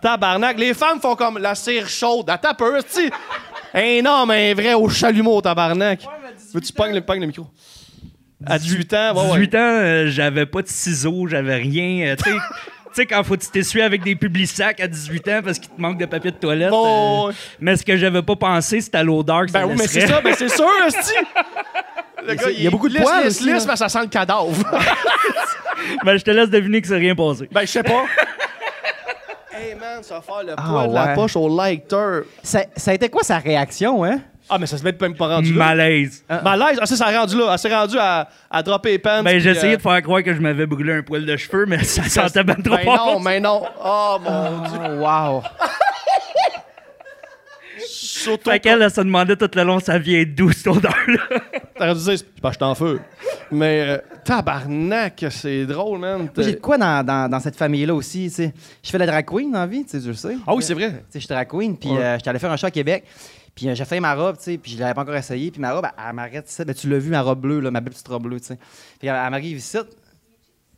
[0.00, 0.58] Tabarnak.
[0.58, 2.28] Les femmes font comme la cire chaude.
[2.30, 3.10] À ta peur, tu
[3.74, 6.00] Un homme, un vrai au chalumeau, tabarnak.
[6.54, 7.46] Veux-tu pognes le, le micro?
[8.46, 9.38] À 18 ans, ouais, ouais.
[9.46, 12.06] 18 ans, euh, j'avais pas de ciseaux, j'avais rien.
[12.08, 12.30] euh, tu
[12.94, 15.68] sais- quand faut que tu t'essuies avec des publics sacs à 18 ans parce qu'il
[15.70, 16.70] te manque de papier de toilette.
[16.70, 19.74] Bon, euh, mais ce que j'avais pas pensé, c'était à l'odeur que ça Ben oui,
[19.78, 21.12] mais c'est ça, ben c'est sûr, esti!
[22.26, 24.08] Le gars, il y a beaucoup de lisse, poils lisse, lisse, mais ça sent le
[24.08, 24.50] cadavre.
[26.04, 27.48] Ben, je te laisse deviner que c'est rien passé.
[27.50, 28.04] ben, je sais pas.
[29.60, 31.14] Hey man, ça va faire le Ah, poids de la ouais.
[31.14, 32.20] poche au lighter.
[32.42, 34.20] Ça, ça a été quoi sa réaction, hein?
[34.48, 35.66] Ah, mais ça se met même pas rendu là.
[35.66, 36.24] Malaise.
[36.42, 37.50] Malaise, ah, ça, ça a rendu là.
[37.52, 39.22] Elle s'est rendue à, à dropper les pants.
[39.22, 41.66] Ben, j'ai essayé euh, de faire croire que je m'avais brûlé un poil de cheveux,
[41.66, 43.06] mais ça sentait bien trop Ben fort.
[43.14, 43.62] non, mais non.
[43.84, 44.98] Oh mon dieu.
[44.98, 45.42] Wow!
[47.86, 48.50] Surtout.
[48.50, 51.38] Fait qu'elle, elle se demandait tout le long, ça vient d'où cette odeur-là?
[51.76, 52.16] T'aurais dû dire, je
[52.52, 53.00] suis en feu.
[53.52, 56.28] Mais euh, tabarnak, c'est drôle, man.
[56.36, 58.54] J'ai de quoi dans, dans, dans cette famille-là aussi, tu sais.
[58.82, 60.36] Je fais la drag queen dans la vie, tu sais, je le sais.
[60.46, 60.90] Ah oui, c'est vrai.
[60.90, 61.98] Tu sais, je suis drag queen, puis Ouais.
[62.02, 63.04] euh, j'étais allé faire un show à Québec.
[63.54, 65.50] Puis euh, j'ai fait ma robe, tu sais, puis je l'avais pas encore essayé.
[65.50, 66.64] Puis ma robe, elle, elle m'arrête ici.
[66.64, 68.58] Ben, tu l'as vu, ma robe bleue, là, ma belle petite robe bleue, tu sais.
[68.98, 69.78] Puis elle, elle m'arrive ici.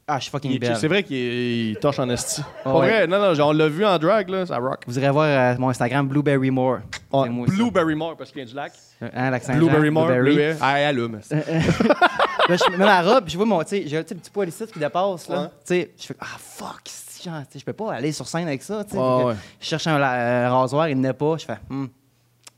[0.06, 0.76] Ah, je suis fucking Il- belle.
[0.76, 2.42] C'est vrai qu'il il torche en esti.
[2.42, 2.88] Ah Pas ouais.
[2.88, 4.80] vrai, non, non, genre, on l'a vu en drag, là, ça rock.
[4.86, 6.78] Vous irez voir euh, mon Instagram, Blueberry Moore.
[7.12, 7.28] Ça.
[7.28, 8.72] Blueberry Moore, parce qu'il vient du lac.
[9.00, 10.34] Hein, l'accent Blueberry Moore, Blueberry.
[10.34, 10.58] Blueberry.
[10.60, 11.16] Ah, elle allume.
[11.16, 11.34] esti.
[12.48, 14.48] Là, je mets ma robe, puis je vois mon, tu sais, j'ai un petit poil
[14.48, 15.42] ici qui dépasse, là.
[15.42, 15.46] Ouais.
[15.46, 16.82] Tu sais, je fais, ah, fuck,
[17.24, 18.98] genre, tu sais, je peux pas aller sur scène avec ça, tu sais.
[18.98, 19.34] Ouais.
[19.60, 21.36] Je cherche un euh, rasoir, il n'est pas.
[21.38, 21.86] Je fais, hmm,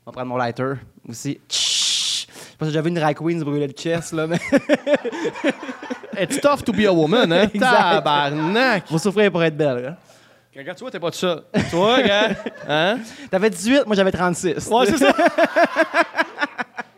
[0.05, 0.73] On va prendre mon lighter
[1.07, 1.39] aussi.
[1.49, 4.39] Je pense que j'avais une drag queen se brûler le chest, là, mais
[6.19, 7.49] It's tough to be a woman, hein?
[7.53, 7.59] Exact.
[7.59, 8.87] Tabarnak!
[8.87, 9.83] faut souffrir pour être belle.
[9.83, 9.97] Là.
[10.57, 11.43] Regarde, tu vois, t'es pas tout seul.
[11.69, 12.29] Toi, gars,
[12.67, 12.97] hein?
[13.29, 14.67] T'avais 18, moi j'avais 36.
[14.69, 15.13] Ouais, c'est ça.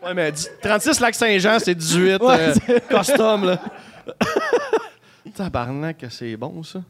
[0.04, 3.60] ouais, mais dix- 36 Lac Saint-Jean, c'est 18 Ouais, euh, custom, là.
[5.34, 6.80] Tabarnak, que c'est bon, ça.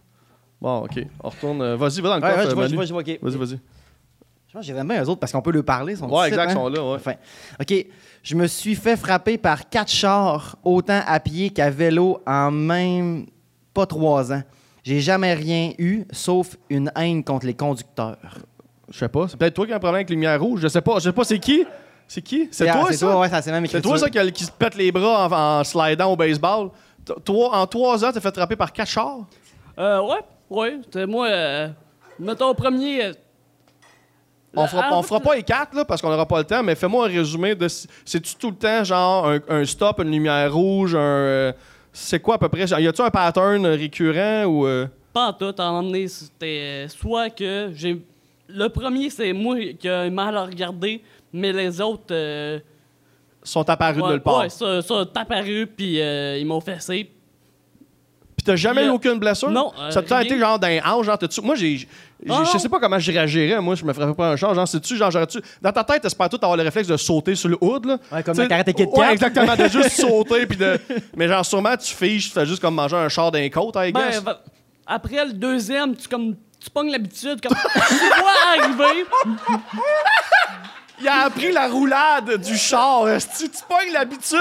[0.60, 0.98] Bon, OK.
[1.22, 1.62] On retourne.
[1.62, 3.14] euh, vas-y, va dans le Ouais, coffre, ouais, je vois, je vois, vois.
[3.30, 3.58] Vas-y, vas-y.
[4.48, 5.96] Je pense que j'aime bien eux autres parce qu'on peut leur parler.
[5.96, 6.50] Sont Ouais, exact, hein?
[6.50, 6.96] ils sont là, ouais.
[6.96, 7.14] Enfin,
[7.60, 7.74] OK.
[8.22, 13.26] Je me suis fait frapper par quatre chars, autant à pied qu'à vélo, en même
[13.72, 14.42] pas trois ans.
[14.88, 18.16] J'ai jamais rien eu, sauf une haine contre les conducteurs.
[18.90, 19.28] Je sais pas.
[19.28, 20.60] C'est peut-être toi qui as un problème avec les lumières rouges.
[20.62, 20.94] Je sais pas.
[20.94, 21.66] Je sais pas, c'est qui?
[22.06, 22.48] C'est qui?
[22.50, 23.06] C'est toi, C'est ça?
[23.06, 23.86] toi, ouais, ça, c'est même écriture.
[23.90, 26.70] toi, ça, qui, qui se pète les bras en, en slidant au baseball?
[27.04, 29.26] T- Toi, en trois ans, t'as fait frapper par quatre chars?
[29.78, 30.78] Euh, ouais, ouais.
[30.84, 31.26] C'était moi.
[31.28, 31.68] Euh,
[32.18, 33.04] mettons, premier.
[33.04, 33.12] euh,
[34.56, 36.74] On fera, on fera pas les quatre, là, parce qu'on n'aura pas le temps, mais
[36.74, 37.68] fais-moi un résumé de.
[37.68, 40.98] C'est-tu tout le temps, genre, un, un stop, une lumière rouge, un.
[40.98, 41.52] euh,
[42.00, 42.64] c'est quoi à peu près?
[42.66, 44.66] Y a-tu un pattern récurrent ou.
[44.66, 48.00] euh, Pas en tout, à un moment donné, c'était soit que j'ai.
[48.48, 52.12] Le premier, c'est moi qui ai mal à regarder, mais les autres.
[52.12, 52.58] euh,
[53.42, 54.40] sont apparus de ouais, nulle part?
[54.40, 57.10] ouais, ça, ça apparu, puis euh, ils m'ont fessé.
[58.38, 59.50] Puis t'as jamais eu euh, aucune blessure?
[59.50, 61.88] non, euh, Ça t'a été genre d'un hanche, genre, t'as-tu- Moi, j'ai.
[62.30, 64.54] Ah, Je sais pas comment je réagirais, moi, je me ferais pas un char.
[64.54, 65.40] Genre, sais-tu, genre, j'aurais-tu.
[65.60, 67.98] Dans ta tête, t'espères tout avoir le réflexe de sauter sur le hood, là?
[68.12, 69.10] Ouais, comme Tu dans Karate Kid Ouais, 4.
[69.12, 70.80] exactement, de juste sauter, puis de.
[71.16, 73.90] Mais genre, sûrement, tu fiches, tu fais juste comme manger un char d'un côte, I
[73.92, 74.40] Ben, va-
[74.86, 76.34] après le deuxième, tu comme.
[76.60, 77.56] Tu pognes l'habitude, comme.
[77.88, 79.04] tu vois arriver.
[81.00, 83.08] Il a appris la roulade du char.
[83.08, 83.48] esti.
[83.50, 84.38] Tu pognes l'habitude.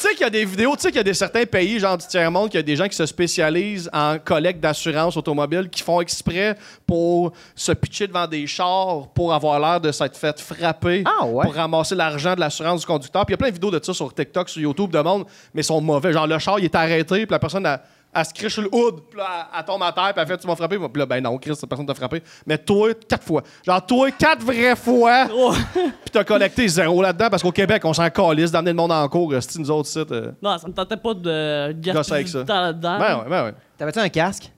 [0.00, 1.78] Tu sais qu'il y a des vidéos, tu sais qu'il y a des certains pays,
[1.78, 5.68] genre du tiers-monde, qu'il y a des gens qui se spécialisent en collecte d'assurance automobile,
[5.70, 10.40] qui font exprès pour se pitcher devant des chars, pour avoir l'air de s'être fait
[10.40, 11.44] frapper, Ah ouais?
[11.44, 13.26] pour ramasser l'argent de l'assurance du conducteur.
[13.26, 15.26] Puis il y a plein de vidéos de ça sur TikTok, sur YouTube, de monde,
[15.52, 16.14] mais ils sont mauvais.
[16.14, 17.80] Genre, le char, il est arrêté, puis la personne, elle,
[18.12, 20.26] elle se crie sur le hood, puis là, elle, elle tombe à terre, puis elle
[20.26, 20.76] fait Tu m'as frappé.
[20.78, 22.22] Puis là, ben non, Chris, personne t'a frappé.
[22.46, 23.42] Mais toi, quatre fois.
[23.64, 25.26] Genre, toi, quatre vraies fois.
[25.34, 25.52] Oh.
[25.74, 29.08] Puis t'as collecté zéro là-dedans parce qu'au Québec, on s'en calisse d'amener le monde en
[29.08, 29.32] cours.
[29.40, 30.10] C'est nous autres sites.
[30.12, 30.32] euh.
[30.42, 32.38] Non, ça me tentait pas de Gosser gaspiller avec ça.
[32.40, 32.98] du temps là-dedans.
[32.98, 33.54] Ben ouais, ben ouais.
[33.78, 34.50] T'avais-tu un casque?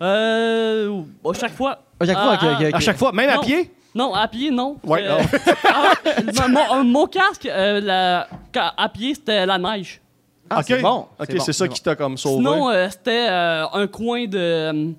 [0.00, 1.02] Euh.
[1.28, 1.78] À chaque fois.
[2.00, 2.76] À chaque fois, Ah.
[2.76, 3.42] À chaque fois, même à Non.
[3.42, 3.70] pied?
[3.94, 4.78] Non, à pied, non.
[4.84, 5.18] Ouais, Euh,
[5.68, 8.26] ah, mon, casque, euh, la-
[8.76, 10.00] à pied, c'était la neige.
[10.54, 11.06] Ah, ok, c'est bon.
[11.18, 12.36] Ok, bon, c'est ça qui t'a comme sauvé.
[12.36, 14.38] Sinon, euh, c'était euh, un coin de.
[14.38, 14.90] euh,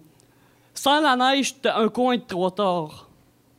[0.73, 3.09] sans la neige, c'était un coin de trottoir.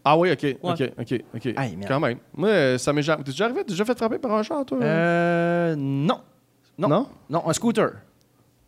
[0.05, 1.53] ah oui, ok, ok, ok, ok.
[1.57, 1.89] Aïe, merde.
[1.89, 2.19] Quand même.
[2.37, 3.23] Moi, ça m'est jamais.
[3.25, 3.61] T'es déjà arrivé?
[3.65, 4.79] T'es déjà fait frapper par un char, toi?
[4.83, 5.75] Euh.
[5.77, 6.21] Non.
[6.77, 6.89] Non.
[6.89, 7.07] Non?
[7.31, 7.91] Non, un scooter.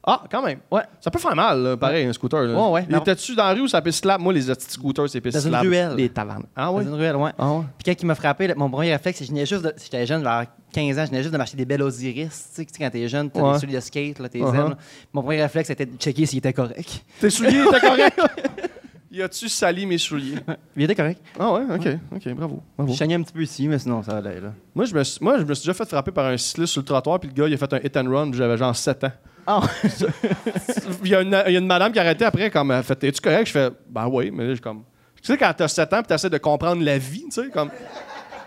[0.09, 0.61] Ah, quand même.
[0.71, 0.83] Ouais.
[1.01, 2.43] Ça peut faire mal, là, pareil, un scooter.
[2.45, 2.55] Là.
[2.55, 2.87] Ouais, ouais.
[2.89, 4.21] Il Était-tu dans la rue ou ça peut slap?
[4.21, 5.63] Moi, les petits scooters, c'est piste Dans une slap.
[5.63, 5.95] ruelle.
[5.97, 6.45] Les tavernes.
[6.55, 6.85] Ah Dans oui?
[6.85, 7.33] une ruelle, ouais.
[7.37, 7.65] Ah ouais?
[7.77, 9.75] Puis quand il m'a frappé, là, mon premier réflexe, c'est que juste de.
[9.83, 12.51] J'étais jeune, vers 15 ans, je venais juste de m'acheter des belles Osiris.
[12.55, 13.53] Tu sais, quand t'es jeune, t'as Ouais.
[13.55, 14.55] des souliers de skate, là, tes Uh-huh.
[14.55, 14.71] ailes.
[14.71, 14.79] là.
[15.13, 17.05] Mon premier réflexe, c'était de checker s'il était correct.
[17.21, 18.15] Tes souliers étaient corrects?
[19.11, 20.39] y a-tu sali mes souliers?
[20.77, 21.21] Il était correct.
[21.37, 22.63] Ah ouais, ok, ok, bravo.
[22.79, 22.93] bravo.
[22.95, 24.53] Je un petit peu ici, mais sinon, ça allait, là.
[24.73, 26.83] Moi je, me suis, moi, je me suis déjà fait frapper par un cycliste sur
[26.83, 29.03] le trottoir, puis le gars, il a fait un hit and run, j'avais genre 7
[29.05, 29.13] ans.
[29.47, 29.61] Ah,
[31.05, 32.83] Il y, a une, il y a une madame qui a arrêté après, comme, elle
[32.83, 33.47] fait Es-tu correct?
[33.47, 34.83] Je fais Ben oui, mais là, je comme.
[35.23, 37.71] Tu sais, quand t'as 7 ans, puis t'essaies de comprendre la vie, tu sais, comme.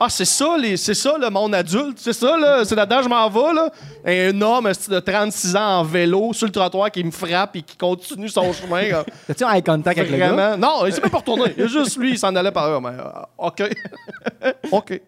[0.01, 3.09] Ah, c'est ça, les, c'est ça le monde adulte, c'est ça, là, c'est là-dedans, je
[3.09, 3.69] m'en vais, là.
[4.05, 7.75] Un homme de 36 ans en vélo sur le trottoir qui me frappe et qui
[7.75, 8.89] continue son chemin.
[8.91, 10.55] comme, T'as-tu un eye contact avec le gars?
[10.55, 11.53] Non, il s'est même pas retourné.
[11.57, 12.79] Il y a juste lui, il s'en allait par là.
[12.79, 13.63] Mais, euh, OK.
[14.71, 15.01] OK.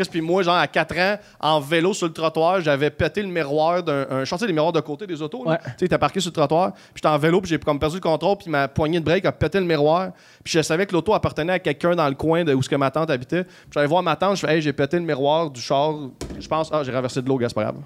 [0.00, 3.28] Chris, puis moi, genre, à 4 ans, en vélo sur le trottoir, j'avais pété le
[3.28, 4.24] miroir d'un.
[4.24, 5.46] Sortais les miroirs de côté des autos.
[5.46, 5.58] Ouais.
[5.58, 6.72] Tu sais, était parqué sur le trottoir.
[6.72, 9.24] Puis j'étais en vélo, puis j'ai comme perdu le contrôle, puis ma poignée de break
[9.24, 10.10] a pété le miroir.
[10.42, 12.76] Puis je savais que l'auto appartenait à quelqu'un dans le coin de où ce que
[12.76, 13.44] ma tante habitait.
[13.44, 15.94] Puis j'allais voir ma tante, je fais, hey, j'ai pété le miroir du char.
[16.38, 17.76] Je pense, ah, j'ai renversé de l'eau, c'est pas grave.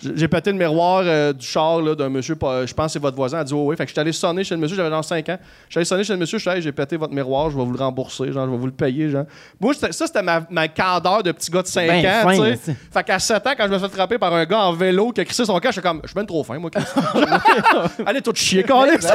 [0.00, 3.38] J'ai pété le miroir euh, du char d'un monsieur, je pense que c'est votre voisin.
[3.38, 3.76] A dit, oh, oui.
[3.76, 5.38] Fait que je suis allé sonner chez le monsieur, j'avais genre 5 ans.
[5.68, 7.56] Je suis allé sonner chez le monsieur, je suis allé, j'ai pété votre miroir, je
[7.56, 9.24] vais vous le rembourser, genre, je vais vous le payer, genre.
[9.60, 12.70] Moi, ça, c'était ma, ma de petit gars de 5 Ben ans, fin, tu sais.
[12.72, 14.72] là, Fait qu'à 7 ans, quand je me suis fait frapper par un gars en
[14.72, 16.70] vélo qui a crissé son cas, je suis comme, je suis bien trop fin, moi.
[16.70, 16.84] Chris.
[18.06, 19.06] Allez, tout chier, câlisse.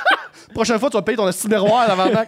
[0.54, 2.06] Prochaine fois, tu vas payer ton esti de miroir avant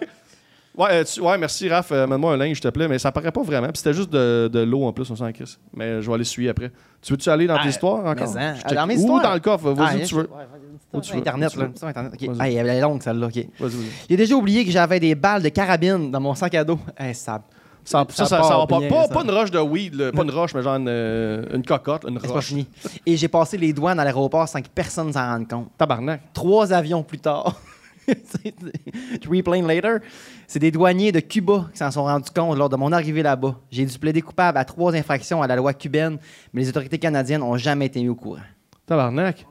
[0.76, 3.10] Ouais, euh, tu- ouais, merci Raph, euh, mets-moi un linge, s'il te plaît, mais ça
[3.10, 3.66] paraît pas vraiment.
[3.66, 5.56] Puis c'était juste de, de l'eau en plus, on sent Chris.
[5.74, 6.70] Mais je vais aller suivre après.
[7.02, 8.32] Tu veux-tu aller dans tes Ah, histoires encore?
[8.32, 9.22] mais hein, Je dans mes Ou histoires?
[9.22, 10.20] dans le coffre, vas-y Ah, où tu veux.
[10.22, 10.44] ouais, ouais,
[10.92, 11.64] Où tu Internet, là.
[11.64, 11.72] veux.
[11.74, 12.12] Ça, Internet.
[12.14, 12.28] OK.
[12.28, 12.36] Vas-y.
[12.38, 13.26] Ah, elle est longue, celle-là.
[13.26, 13.34] OK.
[13.34, 13.72] Vas-y, vas-y.
[14.08, 16.78] J'ai déjà oublié que j'avais des balles de carabine dans mon sac à dos.
[16.96, 17.42] Hey, ça...
[17.88, 18.78] Ça, ça, ça, part ça pas.
[18.80, 19.14] bien, Pas, ça.
[19.14, 20.12] pas une roche de weed, là.
[20.12, 22.46] pas une roche, mais genre une, euh, une cocotte, une pas roche.
[22.48, 22.66] fini.
[23.06, 25.68] Et j'ai passé les douanes à l'aéroport sans que personne s'en rende compte.
[25.78, 26.20] Tabarnak.
[26.34, 27.54] Trois avions plus tard.
[29.66, 29.98] Later.
[30.46, 33.56] C'est des douaniers de Cuba qui s'en sont rendus compte lors de mon arrivée là-bas.
[33.70, 36.18] J'ai dû plaider coupable à trois infractions à la loi cubaine,
[36.52, 38.40] mais les autorités canadiennes n'ont jamais été mis au courant.
[38.86, 39.46] Tabarnak.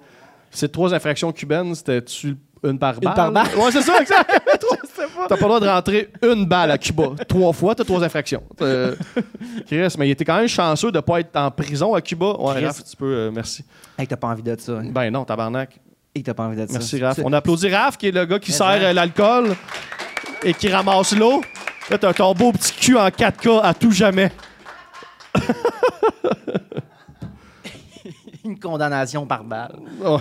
[0.51, 2.37] Ces trois infractions cubaines, c'était-tu
[2.67, 3.13] une par balle?
[3.13, 3.47] par balle?
[3.55, 4.29] Ouais, c'est ça, exact.
[5.27, 7.09] T'as pas le droit de rentrer une balle à Cuba.
[7.27, 8.43] Trois fois, t'as trois infractions.
[8.61, 8.95] Euh,
[9.67, 12.35] Chris, mais il était quand même chanceux de pas être en prison à Cuba.
[12.39, 12.65] Ouais, Chris.
[12.65, 13.63] Raph, tu peux, euh, merci.
[13.99, 14.73] Et que t'as pas envie de ça.
[14.73, 14.89] hein.
[14.91, 15.79] Ben non, tabarnak.
[16.15, 16.73] Et que t'as pas envie de ça.
[16.73, 17.19] Merci, Raph.
[17.23, 19.55] On applaudit Raph, qui est le gars qui sert euh, l'alcool
[20.43, 21.41] et qui ramasse l'eau.
[21.89, 24.31] Là, t'as ton beau petit cul en 4K à tout jamais.
[28.45, 29.75] Une condamnation par balle.
[30.03, 30.19] Oh,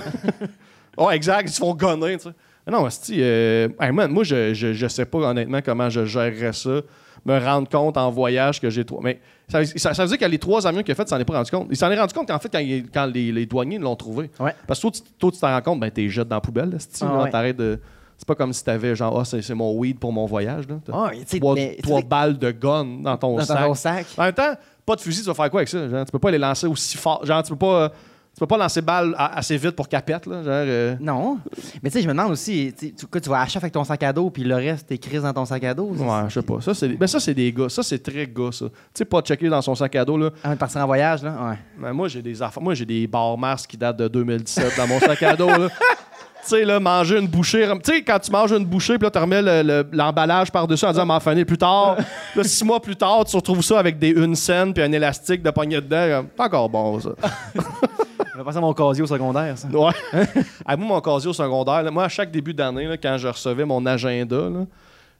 [0.97, 2.35] Oh, exact, ils se font gonner, tu sais.
[2.67, 6.05] Mais Non, asti, euh, hey, man, moi, je, je, je sais pas honnêtement comment je
[6.05, 6.81] gérerais ça.
[7.25, 9.01] Me rendre compte en voyage que j'ai trois.
[9.03, 11.19] Mais ça, ça, ça veut dire que les trois avions qu'il a fait, il s'en
[11.19, 11.67] est pas rendu compte.
[11.71, 14.31] Il s'en est rendu compte qu'en fait, quand, il- quand les, les douaniers l'ont trouvé.
[14.39, 14.55] Ouais.
[14.67, 14.89] Parce que
[15.19, 17.31] toi, tu- t'en rends compte, ben, t'es jettes dans la poubelle, asti, Ah là, ouais.
[17.31, 17.81] t'arrêtes de.
[18.17, 20.77] C'est pas comme si t'avais genre, ah, c'est c'est mon weed pour mon voyage, là.
[20.85, 21.77] T'as Ah, trois, mais-
[22.09, 23.59] balles de gun dans ton Dans sac.
[23.67, 24.07] ton sac.
[24.17, 24.55] En même temps,
[24.87, 25.89] pas de fusil, tu vas faire quoi avec ça?
[25.89, 27.25] Genre, tu peux pas les lancer aussi fort.
[27.27, 27.89] Genre, tu peux pas, euh,
[28.37, 30.43] tu peux pas lancer balle assez vite pour qu'elle pète, là.
[30.43, 31.39] Genre, euh, Non.
[31.83, 33.83] Mais tu sais, je me demande aussi, tu tu quoi, tu vas chasse avec ton
[33.83, 35.87] sac à dos, puis le reste, t'es crise dans ton sac à dos.
[35.87, 36.61] Ouais, je sais pas.
[36.61, 37.71] Ça, c'est ben, ça, c'est des gars.
[37.71, 38.67] Ça, c'est très gars, ça.
[38.67, 40.29] Tu sais, pas checker dans son sac à dos, là.
[40.45, 41.49] Avant de partir en voyage, là.
[41.49, 41.59] Ouais.
[41.79, 42.63] Mais moi, j'ai des affaires.
[42.63, 45.69] Moi, j'ai des barres Mars qui datent de 2017 dans mon sac à dos, là.
[46.49, 47.69] Tu sais, là, manger une bouchée.
[47.83, 50.85] Tu sais, quand tu manges une bouchée, puis là, tu remets le- le- l'emballage par-dessus
[50.85, 51.97] en disant, m'en finir plus tard.
[52.37, 55.43] Là, six mois plus tard, tu retrouves ça avec des une scène puis un élastique
[55.43, 56.25] de poignée dedans.
[56.37, 57.11] C'est encore bon, ça.
[58.33, 59.67] Je vais passer à mon casier au secondaire, ça.
[59.69, 59.93] Ouais.
[60.65, 63.65] Ah, moi, mon casier au secondaire, là, moi, à chaque début d'année, quand je recevais
[63.65, 64.67] mon agenda, là,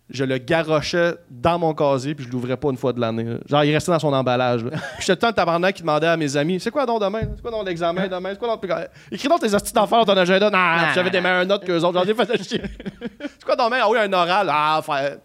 [0.09, 3.39] je le garochais dans mon casier puis je l'ouvrais pas une fois de l'année.
[3.47, 4.63] Genre, il restait dans son emballage.
[4.65, 4.71] là.
[4.71, 7.23] Puis j'étais le temps de tabarnak qui demandait à mes amis C'est quoi donc demain?
[7.35, 8.31] C'est quoi donc l'examen demain?
[8.33, 8.65] C'est quoi donc.
[9.11, 10.49] Écris donc tes astuces d'enfer dans ton agenda.
[10.51, 11.95] Non, puis j'avais des meilleures notes qu'eux autres.
[12.05, 12.63] J'en ai fait chier.
[13.21, 13.79] C'est quoi demain?
[13.83, 14.49] Ah oui, un oral.
[14.51, 14.81] Ah,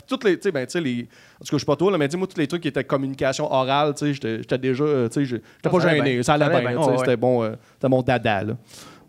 [0.07, 0.37] toutes les.
[0.37, 1.01] Tu sais, ben, tu sais, les.
[1.39, 2.83] En tout cas, je suis pas toi, là, mais dis-moi, tous les trucs qui étaient
[2.83, 4.83] communication orale, tu sais, j'étais j'étais déjà.
[4.83, 6.23] Tu sais, j'étais pas gêné.
[6.23, 6.97] Ça allait bien.
[6.97, 7.43] C'était bon.
[7.43, 8.53] euh, C'était mon dada, là.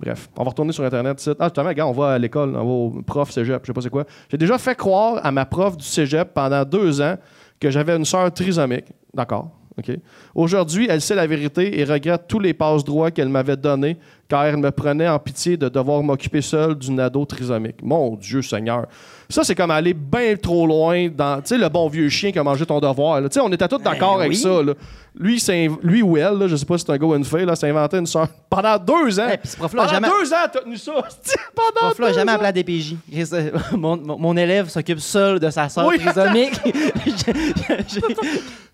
[0.02, 1.30] Bref, on va retourner sur Internet.
[1.38, 3.80] Ah, justement, gars, on va à l'école, on va au prof cégep, je sais pas
[3.80, 4.04] c'est quoi.
[4.28, 7.16] J'ai déjà fait croire à ma prof du cégep pendant deux ans
[7.60, 8.86] que j'avais une sœur trisomique.
[9.14, 9.96] D'accord, OK.
[10.34, 13.96] Aujourd'hui, elle sait la vérité et regrette tous les passe-droits qu'elle m'avait donnés
[14.32, 17.76] car elle me prenait en pitié de devoir m'occuper seule d'une ado trisomique.
[17.82, 18.86] Mon Dieu Seigneur.
[19.28, 22.38] Ça, c'est comme aller bien trop loin dans, tu sais, le bon vieux chien qui
[22.38, 23.20] a mangé ton devoir.
[23.24, 24.36] Tu sais, on était tous d'accord avec oui.
[24.36, 24.62] ça.
[24.62, 24.72] là.
[25.18, 27.24] Lui, c'est lui ou elle, là, je sais pas si c'est un gars ou une
[27.26, 28.26] fille, s'est inventé une sœur.
[28.50, 29.28] Pendant deux ans.
[29.44, 30.92] Ce prof-là Pendant jamais- deux ans, t'as tenu ça.
[31.54, 32.34] Pendant prof là deux jamais ans.
[32.36, 32.96] appelé à DPJ.
[33.34, 35.98] Euh, Mon, mon- mon élève s'occupe seul de sa soeur Oui.
[35.98, 36.58] trisomique.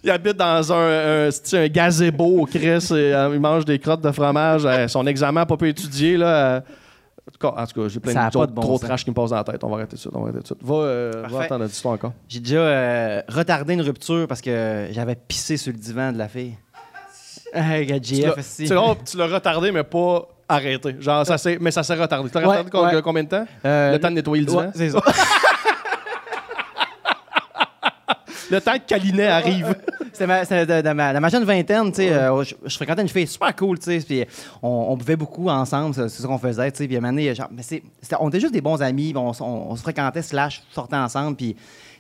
[0.05, 2.63] Il habite dans un, un, un gazebo, Chris.
[2.91, 4.63] et, euh, il mange des crottes de fromage.
[4.65, 6.17] euh, son examen pas pu étudier.
[6.17, 6.61] Là, euh,
[7.57, 8.89] en tout cas, j'ai plein de de bon trop sens.
[8.89, 9.63] trash qui me passent dans la tête.
[9.65, 10.09] On va arrêter ça.
[10.15, 10.55] On va arrêter ça.
[10.63, 11.37] Va, euh, va Parfait.
[11.47, 12.13] entendre notre histoire encore.
[12.29, 16.29] J'ai déjà euh, retardé une rupture parce que j'avais pissé sur le divan de la
[16.29, 16.55] fille.
[18.03, 18.65] Tu l'as- aussi.
[18.67, 20.97] tu retardé, mais pas arrêté.
[21.01, 22.29] Genre, ça s'est- mais ça s'est retardé.
[22.31, 23.03] Tu l'as Ouais, retardé ouais.
[23.03, 23.47] combien de temps?
[23.65, 24.61] Euh, le temps de nettoyer le divan?
[24.65, 25.01] ouais, c'est ça.
[28.51, 29.75] Le temps que Calinet arrive.
[30.13, 33.09] C'était ma, de ma, de ma jeune vingtaine, tu sais, euh, je, je fréquentais une
[33.09, 34.25] fille super cool, tu sais, puis
[34.63, 37.13] on, on buvait beaucoup ensemble, c'est ça qu'on faisait, tu sais, puis à un moment
[37.13, 37.63] donné, genre, mais
[38.19, 41.37] on était juste des bons amis, on, s- on- on se fréquentait, slash, sortait ensemble,
[41.37, 41.55] puis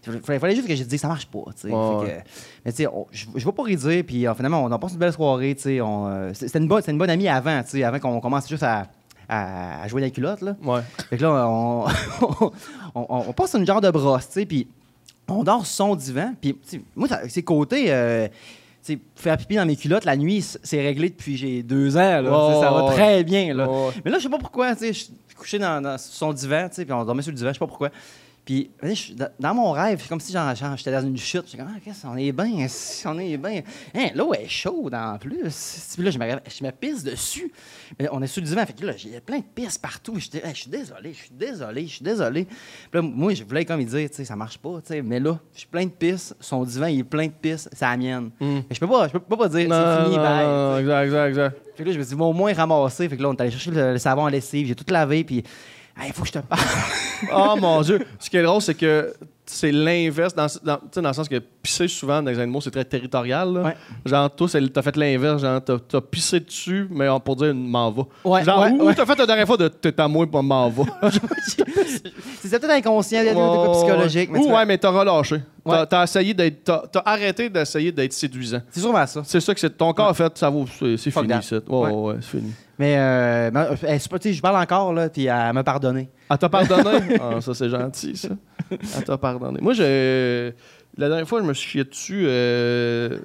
[0.07, 1.72] il fallait, fallait juste que je dise, ça marche pas, tu sais.
[1.72, 2.24] Ouais,
[2.64, 5.01] mais tu sais, je je vais pas redire, puis euh, finalement, on a passé une
[5.01, 8.01] belle soirée, tu sais, euh, c'était une, bonne- une bonne amie avant, tu sais, avant
[8.01, 8.86] qu'on commence juste à,
[9.28, 10.57] à, à jouer dans les culottes, là.
[10.64, 10.80] Ouais.
[11.09, 11.84] Fait que là, on,
[12.22, 12.51] on,
[12.96, 14.66] on- on passe une genre de brosse, tu sais, puis
[15.29, 16.35] on dort sur son divan.
[16.41, 16.57] Puis,
[16.97, 17.87] moi, c'est côté.
[17.93, 18.29] euh,
[19.14, 22.22] faire pipi dans mes culottes la nuit, c'est réglé depuis j'ai deux ans.
[22.22, 23.55] Là, ça va très bien.
[23.55, 23.68] Là.
[24.05, 24.74] Mais là, je sais pas pourquoi.
[24.74, 27.66] Je suis couché dans, son divan, puis on dormait sur le divan, je sais pas
[27.66, 27.91] pourquoi.
[28.49, 28.70] Puis,
[29.38, 31.42] dans, mon rêve, c'est comme si j'étais dans une chute.
[31.44, 32.66] J'étais comme, ah, qu'est-ce on est bien,
[33.05, 33.61] on est bien.
[33.94, 35.92] Hein, l'eau est chaude en plus.
[35.94, 37.53] Puis là, je me, je me pisse dessus.
[37.99, 40.14] Mais on est sur le divan, fait que là, j'ai plein de pisse partout.
[40.16, 42.46] J'étais, Hey, je suis désolé, je suis désolé, je suis désolé.
[42.46, 42.55] Puis
[42.94, 45.03] là, moi, je voulais comme il dire, tu sais, ça marche pas, tu sais.
[45.03, 47.84] Mais là, je suis plein de pisse, son divan, il est plein de pisse, c'est
[47.84, 48.30] la mienne.
[48.40, 50.46] Mais je peux pas, je peux pas, dire, c'est fini, non, bye.
[50.46, 51.59] non, non, exact, exact, exact.
[51.76, 53.11] Fait que là, je me suis dit, bon, au moins ramasser.
[53.11, 55.22] Fait que là, on est allé chercher le, le savon à lessive, j'ai tout lavé,
[55.22, 55.44] puis
[56.07, 56.62] il faut que je te parle.
[57.32, 58.07] Oh mon Dieu.
[58.18, 59.12] Ce qui est drôle, c'est que
[59.51, 63.53] c'est l'inverse, dans, dans, le sens que pisser souvent dans les animaux, c'est très territorial.
[63.53, 63.62] là.
[63.62, 63.76] Ouais.
[64.05, 65.42] Genre, toi, t'as fait l'inverse.
[65.42, 68.03] Genre, t'as, pissé dessus, mais pour dire m'en va.
[68.24, 70.68] Ouais, genre, ouais, ou t'as fait la dernière fois de t'es à moi, pas m'en
[70.68, 70.84] va.
[72.40, 74.30] C'est peut-être inconscient, il y a des cas psychologiques.
[74.30, 75.42] Mais Ou tu ouais, mais t'as relâché.
[75.64, 76.88] T'as, t'as essayé d'être.
[76.90, 78.61] T'as, arrêté d'essayer d'être séduisant.
[78.70, 79.22] C'est sûrement ça.
[79.24, 79.76] C'est ça que c'est.
[79.76, 80.66] Ton corps a fait, ça vaut.
[80.66, 81.68] C'est, fini, c'est.
[81.68, 82.14] Ouais, Ouais.
[82.20, 82.53] c'est fini.
[82.78, 86.09] Mais, euh, tu sais, je parle encore, là, puis elle m'a pardonné.
[86.30, 87.16] Elle t'a pardonné?
[87.20, 88.28] ah, ça, c'est gentil, ça.
[88.71, 89.61] Elle t'a pardonné.
[89.61, 90.53] Moi, j'ai.
[90.97, 92.25] La dernière fois, je me suis chié dessus.
[92.27, 93.19] euh,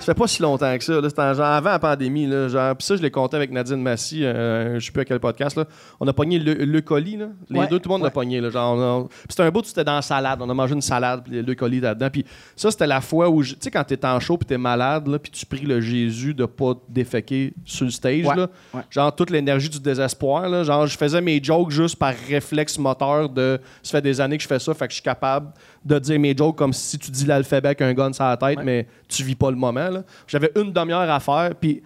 [0.00, 0.98] Ça fait pas si longtemps que ça.
[1.00, 1.08] là.
[1.08, 2.26] C'était en- genre avant la pandémie.
[2.26, 4.24] Là, genre, Puis ça, je l'ai compté avec Nadine Massy.
[4.24, 5.56] euh, je sais plus à quel podcast.
[5.56, 5.66] Là.
[6.00, 7.18] On a pogné le, le colis.
[7.18, 7.26] Là.
[7.50, 8.10] Les Ouais, deux, tout le monde l'a ouais.
[8.12, 8.40] pogné.
[8.40, 8.48] Là.
[8.50, 10.38] Genre, on c'était un bout c'était dans la salade.
[10.42, 12.08] On a mangé une salade, puis le colis là-dedans.
[12.10, 12.24] Puis
[12.56, 15.06] ça, c'était la fois où, je- tu sais, quand t'es en show, puis t'es malade,
[15.06, 18.24] là, puis tu pries le Jésus de pas te déféquer sur le stage.
[18.24, 18.48] Ouais, Là.
[18.88, 20.48] Genre, toute l'énergie du désespoir.
[20.48, 20.64] Là.
[20.64, 23.60] Genre, je faisais mes jokes juste par réflexe moteur de.
[23.82, 25.48] Ça fait des années que je fais ça, fait que je suis capable
[25.84, 28.60] de dire mes jokes comme si tu dis l'alphabet avec un gun sur la tête,
[28.64, 29.88] mais tu vis pas le moment.
[29.90, 29.99] là.
[30.26, 31.82] J'avais une demi-heure à faire, puis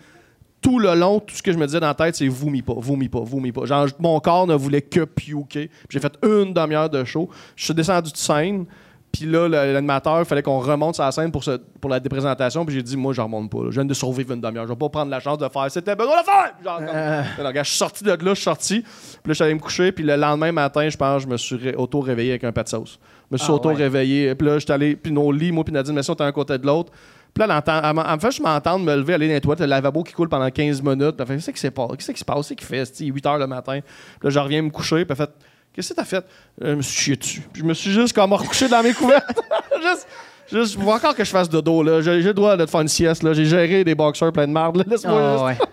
[0.60, 2.72] tout le long, tout ce que je me disais dans la tête, c'est vomis pas,
[2.76, 3.66] vomis pas, vomis pas.
[3.66, 5.68] Genre, mon corps ne voulait que puker.
[5.68, 7.28] Puis J'ai fait une demi-heure de show.
[7.54, 8.64] Je suis descendu de scène.
[9.12, 12.64] Puis là, l'animateur, il fallait qu'on remonte sur la scène pour, ce- pour la déprésentation.
[12.64, 13.58] Puis j'ai dit, moi, je remonte pas.
[13.58, 13.66] là.
[13.66, 14.64] Je viens de survivre une demi-heure.
[14.64, 15.70] Je vais pas prendre la chance de faire.
[15.70, 16.52] C'était besoin de faire!
[16.64, 17.22] Genre, comme- Euh.
[17.38, 18.80] non, regarde, je suis sorti de là, je suis sorti.
[18.80, 19.92] Puis là, je suis allé me coucher.
[19.92, 22.70] Puis le lendemain matin, je pense, je me suis ré- auto-réveillé avec un pâte de
[22.70, 22.98] sauce.
[23.30, 24.34] Je me suis Ah, auto-réveillé.
[24.34, 24.96] Puis là, je suis allé.
[24.96, 26.90] Puis nos lits, moi, puis Nadine Messi, on était un côté de l'autre.
[27.34, 29.60] Puis là, elle, elle elle me fait, je m'entends me lever, aller dans les toilettes,
[29.60, 31.16] le lavabo qui coule pendant 15 minutes.
[31.16, 31.96] Puis elle fait, qu'est-ce qui s'est passé?
[31.96, 32.48] Qu'est-ce qui se passe?
[32.48, 32.84] Qu'est-ce qu'il fait?
[32.84, 33.80] C'est 8 h le matin?
[33.82, 35.04] Puis là, je reviens me coucher.
[35.04, 35.30] Puis elle fait,
[35.72, 36.24] qu'est-ce que t'as fait?
[36.62, 37.42] Euh, Je me suis chié dessus.
[37.52, 39.40] Puis je me suis juste comme recouché dans mes couvertes.
[39.82, 40.06] juste.
[40.52, 42.02] Juste, faut encore que je fasse dodo, là.
[42.02, 43.32] J'ai le droit de te faire une sieste, là.
[43.32, 44.84] J'ai géré des boxeurs pleins de marde, là.
[44.86, 45.66] Laisse-moi Ah, juste- ouais.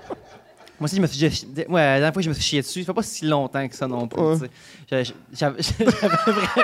[0.80, 2.80] Moi aussi, je me suis Ouais, la dernière fois que je me suis chié dessus,
[2.82, 4.20] ça fait pas si longtemps que ça non plus.
[4.20, 4.50] Ouais.
[4.92, 5.88] J'avais- J'avais j'avais
[6.18, 6.64] vra-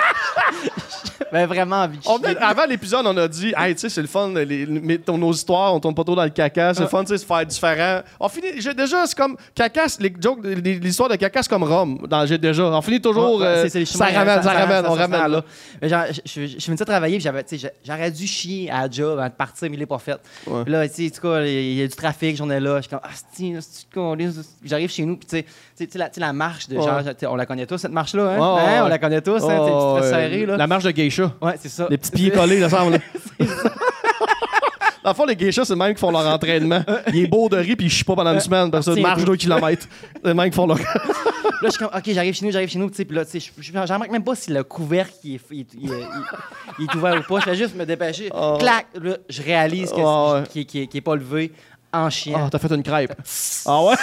[1.32, 4.06] j'avais vraiment envie de On avant l'épisode, on a dit, hey, tu sais, c'est le
[4.06, 6.88] fun, les- mais ton- nos histoires, on tourne pas trop dans le caca, c'est le
[6.88, 8.00] fun, tu sais, se faire différent.
[8.20, 12.06] On finit, j'ai déjà, c'est comme, caca, les jokes, l'histoire de caca, c'est comme Rome,
[12.08, 12.64] dans J'ai déjà.
[12.64, 15.44] On finit toujours, Ouais, euh, ça ramène, ça, ramène, on ramène, là.
[15.80, 17.44] Mais genre, je, je, finissais de travailler, j'avais,
[17.84, 20.18] j'aurais dû chier à la job avant de partir, mais il est pas fait.
[20.46, 20.64] Ouais.
[20.64, 22.76] Puis là, tu sais, cas, il y a du trafic, j'en ai là.
[22.76, 27.00] Je suis comme, ah, J'arrive chez nous, puis tu sais, la, la marche de genre,
[27.30, 28.36] on la connaît tous, cette marche-là, hein?
[28.40, 29.58] Hein, On la connaît tous, hein?
[29.60, 30.56] Oh, là.
[30.56, 31.32] La marche de geisha.
[31.40, 31.86] Ouais, c'est ça.
[31.90, 32.98] Les petits pieds collés, là, semble.
[35.04, 36.82] Dans le fond, les geishas, c'est même qui font leur entraînement.
[37.14, 39.24] Il est beau de riz, puis il chie pas pendant une semaine, parce que marche
[39.24, 39.32] toi.
[39.34, 39.86] 2 km.
[40.22, 40.78] C'est le même qui font leur.
[41.60, 43.24] Là, je suis comme, OK, j'arrive chez nous, j'arrive chez nous, tu sais, puis là,
[43.24, 45.66] tu sais, je- je je remarque même pas si le couvercle il est, il, est-
[45.74, 46.04] il est- il-
[46.80, 47.40] il est ouvert ou pas.
[47.40, 48.28] Je fais juste me dépêcher.
[48.32, 48.56] Oh.
[48.60, 48.86] Clac!
[49.02, 50.42] Là, je réalise Oh, ouais.
[50.48, 51.52] qu'il qu'il- qu'il est pas levé
[51.92, 52.42] en chiant.
[52.44, 53.12] Ah, t'as fait une crêpe.
[53.66, 53.94] Ah ouais?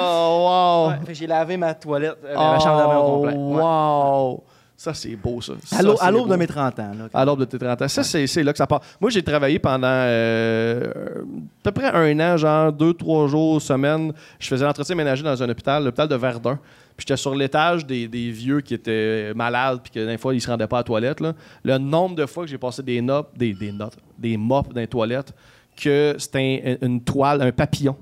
[0.00, 0.90] Oh, wow.
[1.06, 3.32] Ouais, j'ai lavé ma toilette, euh, ma chambre de bain au complet.
[3.34, 3.62] Ouais.
[3.62, 4.44] Oh, Wow.
[4.80, 5.54] Ça, c'est beau, ça.
[5.64, 6.92] Ça, À l'aube à de mes 30 ans.
[6.96, 7.88] Là, À l'aube de tes 30 ans.
[7.88, 8.80] Ça, c'est, c'est là que ça part.
[9.00, 10.92] Moi, j'ai travaillé pendant euh,
[11.24, 11.24] à
[11.64, 14.12] peu près un an, genre deux, trois jours, semaine.
[14.38, 16.60] Je faisais l'entretien ménager dans un hôpital, l'hôpital de Verdun.
[16.96, 20.40] Puis j'étais sur l'étage des, des vieux qui étaient malades, puis que des fois, ils
[20.40, 21.20] se rendaient pas à la toilette.
[21.20, 21.32] là.
[21.64, 24.80] Le nombre de fois que j'ai passé des notes, des, des notes, des mops dans
[24.80, 25.32] les toilettes,
[25.76, 27.96] que c'était un- une toile, un papillon.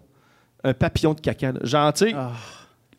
[0.68, 1.52] Un papillon de caca.
[1.52, 1.60] là.
[1.62, 2.30] Genre, tu sais, Ah.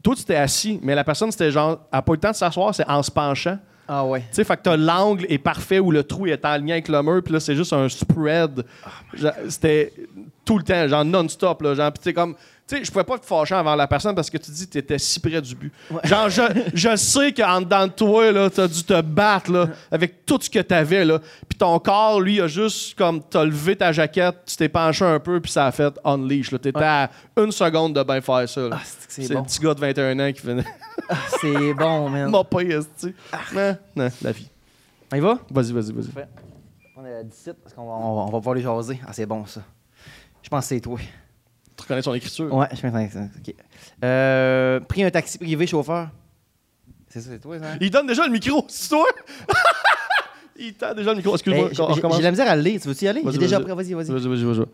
[0.04, 2.32] toi, tu t'es assis, mais la personne, c'était genre, elle n'a pas eu le temps
[2.32, 3.58] de s'asseoir, c'est en se penchant.
[3.90, 4.20] Ah ouais.
[4.22, 6.88] Tu sais, fait que t'as l'angle est parfait où le trou est en lien avec
[6.90, 8.66] le mur, puis là, c'est juste un spread.
[9.14, 9.94] Genre, C'était
[10.46, 11.74] tout le temps, genre non-stop, là.
[11.74, 12.36] Genre, pis tu sais, comme.
[12.68, 14.74] Tu sais, je pouvais pas te fâcher avant la personne parce que tu dis que
[14.74, 15.72] t'étais si près du but.
[16.04, 16.42] Genre, je,
[16.74, 20.50] je sais qu'en dedans de toi, là, t'as dû te battre, là, avec tout ce
[20.50, 21.20] que t'avais, là.
[21.48, 25.18] Puis ton corps, lui, a juste, comme, t'as levé ta jaquette, tu t'es penché un
[25.20, 26.60] peu, puis ça a fait unleash, là.
[26.60, 28.62] T'étais à une seconde de bien faire ça.
[28.70, 29.44] Ah, c'est c'est le bon.
[29.44, 30.66] petit gars de 21 ans qui venait
[31.10, 32.30] Ah, c'est bon, man.
[32.30, 33.14] mopper, esti.
[33.56, 34.50] Non, non, la vie.
[35.14, 35.40] On y va?
[35.50, 36.28] Vas-y, vas-y, vas-y.
[36.98, 39.00] On est à 17 parce qu'on va, on va, on va pouvoir les jaser.
[39.08, 39.62] Ah, c'est bon, ça.
[40.44, 41.00] Je pense que c'est toi.
[41.78, 42.54] Tu reconnais son écriture?
[42.54, 42.90] Ouais, je ça.
[42.90, 43.56] OK.
[44.04, 46.10] Euh, pris un taxi privé chauffeur.
[47.10, 47.66] C'est ça, c'est toi, ça?
[47.80, 49.06] Il donne déjà le micro, c'est toi?
[50.60, 51.34] Il tend déjà le micro.
[51.34, 52.82] Excuse-moi, Hey, j'ai- la misère à le lire.
[52.82, 53.22] Tu veux-tu y aller?
[53.32, 53.72] J'ai déjà pris.
[53.72, 54.12] Vas-y, vas-y.
[54.12, 54.66] Vas-y, vas-y, vas-y.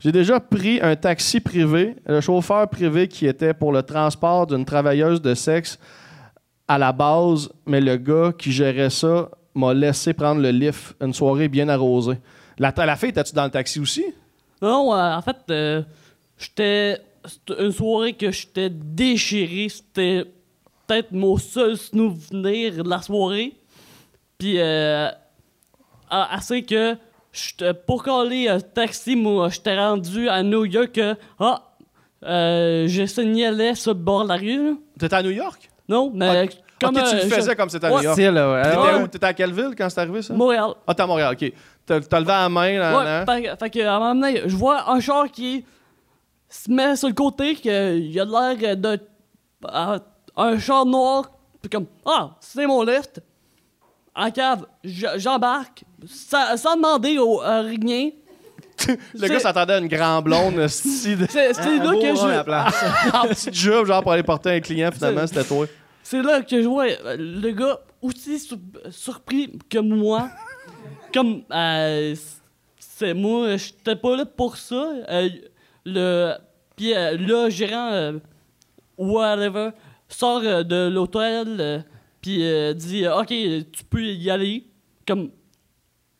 [0.00, 4.64] J'ai déjà pris un taxi privé, le chauffeur privé qui était pour le transport d'une
[4.64, 5.78] travailleuse de sexe
[6.68, 11.14] à la base, mais le gars qui gérait ça m'a laissé prendre le lift une
[11.14, 12.18] soirée bien arrosée.
[12.58, 14.04] La, la fille, étais-tu dans le taxi aussi?
[14.60, 15.82] Non, euh, en fait, euh,
[16.42, 16.98] j'étais.
[17.24, 19.68] C'était une soirée que j'étais déchiré.
[19.68, 20.24] C'était
[20.86, 23.54] peut-être mon seul souvenir de la soirée.
[24.38, 25.08] Puis, euh,
[26.10, 26.96] assez que
[27.32, 30.92] j'étais pour coller un taxi, moi, j'étais rendu à New York.
[30.92, 31.62] que, Ah,
[32.24, 34.64] euh, je signalais sur le bord de la rue.
[34.70, 34.72] là.
[34.98, 35.70] T'étais à New York?
[35.88, 36.48] Non, mais
[36.80, 37.98] Comme, ok, tu euh, le faisais je- comme c'était à Ouais.
[37.98, 38.16] New York.
[38.16, 38.62] C'est là, ouais.
[38.62, 39.06] T'étais où?
[39.06, 40.34] T'étais à quelle ville quand c'est arrivé, ça?
[40.34, 40.70] Montréal.
[40.86, 41.52] Ah, t'es à Montréal, ok.
[41.86, 43.24] T'as t'as levé la main, là, Ouais, là.
[43.26, 45.64] fait, fait que, à un moment donné, je vois un char qui
[46.54, 47.70] se met sur le côté, qu'il
[48.20, 48.24] a
[48.54, 48.98] l'air de.
[49.66, 49.98] à-
[50.34, 51.30] un char noir,
[51.60, 53.20] puis comme, ah, c'est mon lift.
[54.14, 58.10] En cave, j'embarque, sans, sans demander au, à rien.
[59.14, 60.66] Le gars s'attendait à une grande blonde.
[60.68, 63.16] C'est là que je.
[63.16, 65.66] en petit job, genre pour aller porter un client, finalement, c'était toi.
[66.02, 68.56] C'est là que je vois euh, le gars aussi sur-
[68.90, 70.28] surpris que moi.
[71.12, 72.14] Comme, euh,
[72.78, 74.88] c'est moi, j'étais pas là pour ça.
[75.08, 75.28] Euh,
[75.84, 76.34] le,
[76.76, 78.12] puis euh, le gérant, euh,
[78.98, 79.70] whatever,
[80.08, 81.84] sort euh, de l'hôtel,
[82.20, 82.38] puis
[82.76, 84.64] dit Ok, tu peux y aller.
[85.06, 85.30] Comme,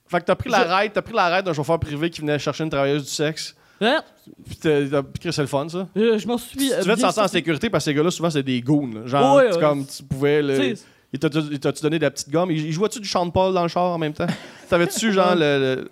[0.09, 2.65] Fait que t'as pris la ride, t'as pris la d'un chauffeur privé qui venait chercher
[2.65, 3.55] une travailleuse du sexe.
[3.81, 4.03] hein,
[4.45, 5.87] Puis c'est le fun, ça.
[5.95, 6.57] je m'en suis.
[6.59, 9.07] Tu devais te sentir en sécurité parce que ces gars-là, souvent, c'est des goons.
[9.07, 9.61] Genre, Ouais, ouais.
[9.61, 10.43] comme tu pouvais.
[10.43, 10.75] le-
[11.15, 12.51] Il t'a- il t'a-tu donné de la petite gomme?
[12.51, 14.27] Il, il jouait-tu du Sean Paul dans le char en même temps?
[14.71, 15.41] T'avais-tu, genre, le.
[15.77, 15.91] le-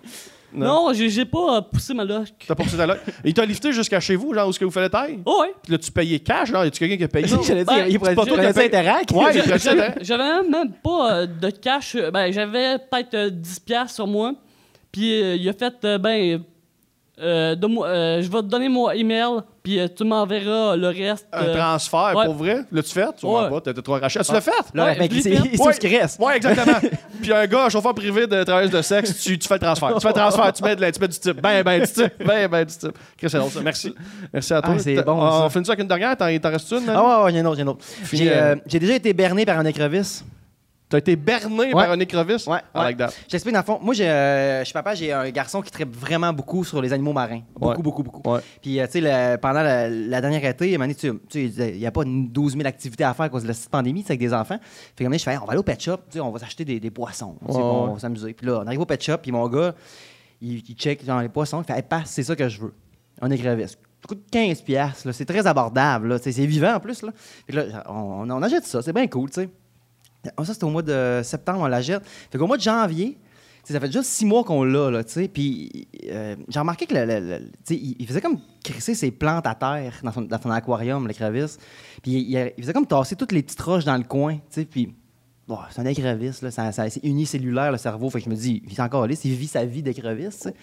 [0.53, 2.27] Non, j'ai j'ai pas euh, poussé ma loque.
[2.47, 2.99] T'as poussé ta loque?
[3.23, 5.19] Il t'a lifté jusqu'à chez vous, genre, où est-ce que vous fallait taille?
[5.25, 5.53] Oh, ouais.
[5.63, 7.27] Puis là, tu payais cash, genre, y a-tu quelqu'un qui a payé?
[7.45, 8.15] J'allais dire, Ben, il prenait
[8.53, 8.61] ça.
[8.61, 9.11] Interac.
[9.11, 11.95] Ouais, il J'a- a J'avais même pas euh, de cash.
[11.95, 14.33] euh, Ben, j'avais peut-être euh, 10 piastres sur moi.
[14.91, 16.43] Puis euh, il a fait, euh, ben,
[17.21, 21.27] euh, donne-moi- euh, je vais te donner mon email, puis euh, tu m'enverras le reste.
[21.31, 22.25] Un euh, transfert, ouais.
[22.25, 22.61] pour vrai?
[22.71, 23.07] L'as-tu fait?
[23.17, 23.61] Tu vois Ouais.
[23.61, 24.19] pas, trop arraché.
[24.21, 24.51] Ah, tu l'as fait?
[24.73, 25.49] Là, Ouais, mec, je l'ai c'est fait.
[25.55, 25.73] c'est Ouais.
[25.73, 26.19] ce qui reste.
[26.19, 26.77] Ouais, exactement.
[27.21, 29.93] Puis un gars, un chauffeur privé de travailleuse de sexe, tu, tu fais le transfert.
[29.95, 31.41] Tu fais le transfert, tu mets, de la- tu mets du type.
[31.41, 32.13] Ben, ben, du type.
[32.25, 32.97] Ben, ben, du type.
[33.17, 33.59] Chris, c'est drôle, ça.
[33.61, 33.93] Merci.
[34.33, 34.73] Merci à toi.
[34.75, 35.49] Ah, c'est T'as- bon, On, ça.
[35.49, 36.17] finit ça avec une dernière?
[36.17, 36.89] T'en t'en restes une?
[36.89, 37.85] Ah ouais, ouais, il y en a une autre, il y en a une autre.
[37.85, 40.25] Fini, J'ai euh, euh, j'ai déjà été berné par un écrevisse.
[40.91, 42.45] T'as été berné par un écrevisse?
[42.47, 42.83] Ouais, I ouais.
[42.83, 43.11] like that.
[43.23, 45.71] Je t'explique, dans le fond, moi, j'ai, euh, je suis papa, j'ai un garçon qui
[45.71, 47.39] tripe vraiment beaucoup sur les animaux marins.
[47.57, 48.21] Beaucoup, beaucoup, beaucoup.
[48.61, 51.85] Puis, euh, tu sais, pendant la, la dernière été, donné, tu sais, il il n'y
[51.85, 54.33] a pas une 12 000 activités à faire à cause de la pandémie, avec des
[54.33, 54.57] enfants.
[54.97, 56.29] Fait moment donné, je fais, Hey, on va aller au pet shop, tu sais, on
[56.29, 57.37] va s'acheter des, des poissons.
[57.47, 58.33] Tu sais, on va s'amuser.
[58.33, 59.73] Puis là, on arrive au pet shop, puis mon gars,
[60.41, 62.73] il, il check genre, les poissons, il fait, hey, passe, c'est ça que je veux.
[63.21, 63.71] Un écrevisse.
[63.71, 65.13] Ça coûte 15 piastres, là.
[65.13, 66.17] c'est très abordable, là.
[66.17, 67.01] C'est vivant en plus.
[67.01, 67.11] Là.
[67.45, 69.49] Fait que là, on, on achète ça, c'est bien cool, tu sais.
[70.37, 72.03] Ah, Ça, c'était au mois de septembre, on la jette.
[72.31, 73.17] Fait qu'au mois de janvier,
[73.63, 75.27] ça fait déjà six mois qu'on l'a, là, tu sais.
[75.27, 79.55] Puis euh, j'ai remarqué que le, le- le- il, faisait comme crisser ses plantes à
[79.55, 81.57] terre dans son, aquarium, l'écrevisse.
[82.01, 84.65] Puis il, faisait comme tasser toutes les petites roches dans le coin, tu sais.
[84.65, 84.93] Puis
[85.69, 88.09] c'est un écrevisse, là, c'est unicellulaire, le cerveau.
[88.09, 90.43] Fait que je me dis, il est encore là, il vit sa vie d'écrevisse, tu
[90.49, 90.55] sais.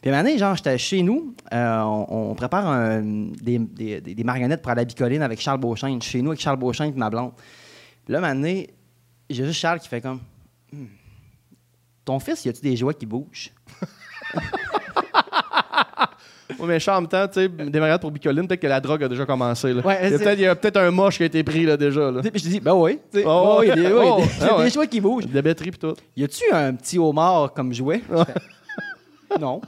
[0.00, 4.84] Puis une année, genre, j'étais chez nous, euh, on, prépare des, marionnettes pour aller à
[4.84, 7.32] Bicoline avec Charles Beauchamp, chez nous avec Charles Beauchamp et ma blonde.
[8.04, 8.20] Puis là,
[9.34, 10.20] j'ai juste Charles qui fait comme
[10.72, 10.86] Hmm.
[12.04, 13.52] Ton fils, y a-tu des jouets qui bougent?
[16.58, 19.02] Ouais, mais Charles, en même temps, tu sais, des pour Bicoline, peut-être que la drogue
[19.04, 19.72] a déjà commencé.
[19.72, 19.82] Là.
[19.82, 21.64] Ouais, il, y a peut-être, il y a peut-être un moche qui a été pris
[21.64, 22.10] là, déjà.
[22.10, 22.20] Là.
[22.20, 22.98] Puis je dis Ben oui.
[23.10, 24.88] tu sais, Oh, ouais, il y a des, des- oh, y a ah des jouets
[24.88, 25.26] qui bougent.
[25.26, 25.94] Des batteries pis tout.
[26.16, 28.02] Y a-tu un petit homard comme jouet?
[28.06, 29.60] Fais, Non.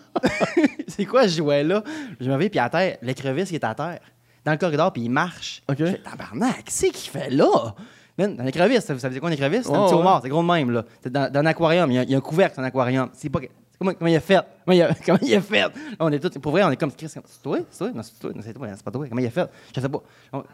[0.88, 1.82] c'est quoi ce jouet-là?
[2.20, 4.00] Je me réveille, puis à terre, l'écrevisse, est à terre.
[4.44, 5.62] Dans le corridor, puis il marche.
[5.68, 5.76] OK.
[5.80, 7.74] Je fais Tabarnak, c'est qu'il fait là?
[8.18, 9.64] Man, dans l'écrevisse, ça- vous savez quoi un écrevisse?
[9.66, 10.70] C'est un petit homard, c'est gros de même.
[10.70, 10.84] Là.
[11.02, 12.66] C'est dans, dans un aquarium, il y, a, il y a un couvercle dans un
[12.66, 13.10] aquarium.
[13.12, 13.40] C'est pas.
[13.40, 14.40] c'est Comment, comment il a fait?
[14.64, 15.60] Comment il a, comment il a fait?
[15.60, 17.08] Là, on est tous, pour vrai, on est comme, c'est
[17.42, 17.58] toi?
[17.70, 17.90] C'est toi?
[17.94, 18.30] Non, c'est toi.
[18.34, 18.68] Non, c'est toi.
[18.74, 19.06] C'est pas toi.
[19.08, 19.50] Comment il a fait?
[19.74, 19.98] Je sais pas.
[20.32, 20.44] On- Mais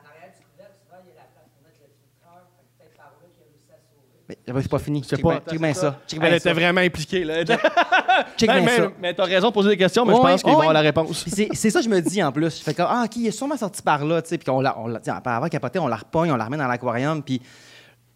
[4.19, 5.03] j'avais- c'est pas fini.
[5.03, 6.01] Check pas- check bien ça.
[6.07, 6.37] Check Elle ça.
[6.37, 7.25] était vraiment impliquée.
[7.25, 7.45] Là.
[7.45, 8.93] Check Ben, bien ça.
[9.01, 10.55] mais t'as raison de poser des questions, mais je pense qu'ils ouais.
[10.55, 11.25] vont avoir la réponse.
[11.27, 12.59] C'est, ça que je me dis en plus.
[12.59, 14.39] Je fais comme, ah, OK, il est sûrement sorti par là, tu sais.
[14.39, 17.23] Puis qu'on l'a, on l'a, avant capoter, on la repogne, on la remet dans l'aquarium.
[17.23, 17.41] Puis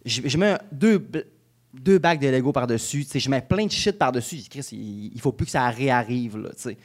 [0.05, 1.05] je, je mets deux,
[1.73, 3.03] deux bacs de Lego par-dessus.
[3.05, 4.37] Tu sais, je mets plein de shit par-dessus.
[4.37, 6.77] Je dis, Chris, il, il faut plus que ça réarrive, là, tu sais.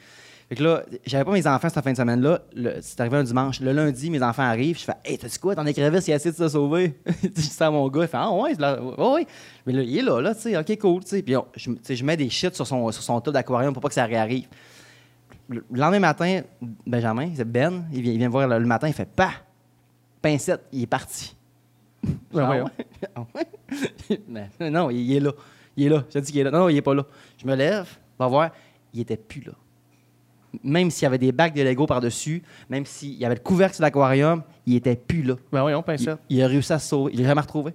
[0.49, 2.41] Fait que là, j'avais pas mes enfants cette fin de semaine-là.
[2.81, 3.59] C'est arrivé un dimanche.
[3.61, 4.77] Le lundi, mes enfants arrivent.
[4.77, 5.55] Je fais, hey, t'as dit quoi?
[5.55, 6.99] Ton écrevisse, il a essayé de se sauver?
[7.23, 8.01] je dis ça à mon gars.
[8.03, 8.53] Il fait, ah, ouais,
[8.97, 9.27] ouais.
[9.65, 10.57] Mais là, il est là, là, tu sais.
[10.57, 11.01] OK, cool.
[11.03, 13.95] Puis on- je, je mets des shit sur son, sur son d'aquarium pour pas que
[13.95, 14.47] ça réarrive.
[15.49, 16.41] Le le lendemain matin,
[16.85, 19.31] Benjamin, c'est Ben, il vient, il vient me voir le, le matin, il fait pas
[20.21, 21.35] pincette, il est parti.
[22.35, 22.63] Ah ouais?
[23.15, 24.19] Ah ouais?
[24.59, 25.31] Mais non, il, il est là.
[25.75, 26.03] Il est là.
[26.09, 26.51] Je te dis qu'il est là.
[26.51, 27.05] Non, non, il est pas là.
[27.37, 27.87] Je me lève,
[28.19, 28.51] va voir,
[28.93, 29.53] il était plus là.
[30.63, 33.75] Même s'il y avait des bacs de Lego par-dessus, même s'il y avait le couvercle
[33.75, 35.35] sur l'aquarium, il était plus là.
[35.51, 36.17] Ben voyons, Il, Pincette.
[36.29, 37.11] il a réussi à se sauver.
[37.15, 37.73] Il l'a jamais retrouvé.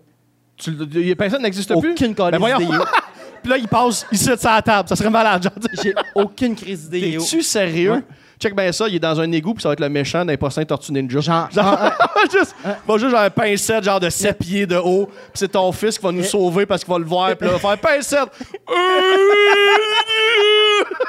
[0.56, 1.92] Tu, le- Pincette n'existe plus?
[1.92, 2.58] Aucune Ben voyons.
[2.58, 2.72] d'idée.
[2.74, 2.80] yo.
[3.42, 4.88] Puis là, il passe ici sur la table.
[4.88, 5.42] Ça serait malade.
[5.42, 5.52] Genre,
[5.82, 7.10] J'ai aucune crise d'idée.
[7.10, 7.20] yo.
[7.20, 7.92] T'es-tu sérieux?
[7.92, 8.02] Ouais.
[8.40, 10.36] Check bien ça, il est dans un égout, puis ça va être le méchant d'un
[10.36, 11.18] poisson Tortue Ninja.
[11.20, 11.48] Genre-
[12.32, 12.54] juste,
[12.86, 15.98] va juste genre un pincette, genre de 7 pieds de haut, puis c'est ton fils
[15.98, 18.28] qui va nous sauver parce qu'il va le voir, puis là, il va faire pincette.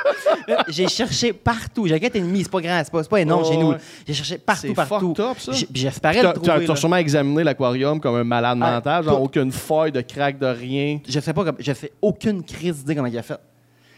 [0.67, 1.87] J'ai cherché partout.
[1.87, 3.73] J'ai 4 ennemis, c'est pas grand, c'est pas, pas énorme Ouais, chez nous.
[4.07, 5.13] J'ai cherché partout, partout.
[5.17, 5.51] ça.
[5.73, 6.47] J'espérais le trouver.
[6.47, 6.75] t'as là.
[6.75, 10.99] sûrement examiné l'aquarium comme un malade Ah, mental, genre aucune feuille de crack de rien.
[11.07, 13.39] Je sais pas, je fais aucune crise d'idée comment il a fait.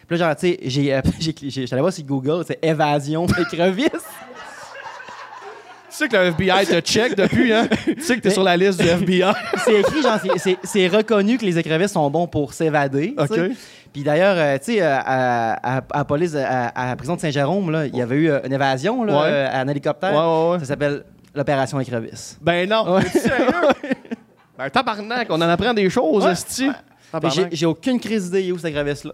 [0.07, 1.01] Puis là, genre, tu sais, j'ai, euh,
[1.47, 3.89] j'allais voir sur Google, c'est évasion écrevisse.
[3.89, 4.30] Tu
[6.01, 7.67] sais que le FBI te check depuis, hein?
[7.85, 9.31] Tu sais que t'es sur la liste du FBI.
[9.65, 10.19] c'est écrit, genre,
[10.63, 13.15] c'est, reconnu que les écrevisses sont bons pour s'évader.
[13.17, 13.21] tu.
[13.23, 13.51] OK.
[13.93, 17.15] Puis d'ailleurs, euh, tu sais, euh, à, à, à la police, à, à la prison
[17.15, 19.27] de Saint-Jérôme, là, il y avait eu euh, une évasion là, Ouais.
[19.27, 20.13] euh, en hélicoptère.
[20.13, 20.59] Ouais, ouais, ouais.
[20.59, 21.03] Ça s'appelle
[21.35, 22.37] l'opération écrevisse.
[22.41, 23.01] Ben non.
[23.01, 23.47] Sérieux?
[24.57, 26.25] ben tabarnak, on en apprend des choses,
[27.51, 29.13] j'ai aucune crise d'idée où cette écrevisse-là.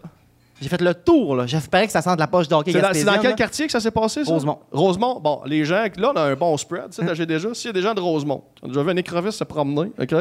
[0.62, 1.46] J'ai fait le tour, là.
[1.46, 3.36] J'espérais que ça sente la poche d'hockey C'est dans, c'est dans quel là.
[3.36, 4.32] quartier que ça s'est passé, ça?
[4.32, 4.60] Rosemont.
[4.72, 5.20] Rosemont.
[5.20, 7.54] Bon, les gens, là, on a un bon spread, tu sais, j'ai déjà?
[7.54, 10.16] S'il y a des gens de Rosemont, on a déjà vu un se promener, OK?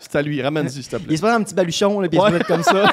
[0.00, 1.06] C'est à lui, ramène-y, s'il te plaît.
[1.10, 2.90] Il se passe un petit baluchon, là, puis il se comme ça.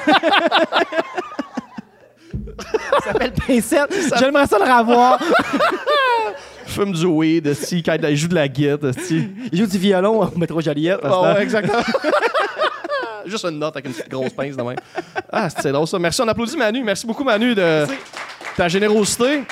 [2.60, 3.92] ça s'appelle Pincette.
[4.18, 5.18] J'aimerais ça le revoir.
[6.66, 9.28] Fume du weed, esti, quand il joue de la guitare, esti.
[9.50, 11.02] Il joue du violon au métro Joliette.
[11.02, 11.82] ouais, exactement.
[13.26, 14.76] Juste une note avec une petite grosse pince de même.
[15.30, 15.98] Ah, c'est drôle ça.
[15.98, 16.82] Merci, on applaudit Manu.
[16.82, 17.86] Merci beaucoup, Manu, de
[18.56, 19.42] ta générosité.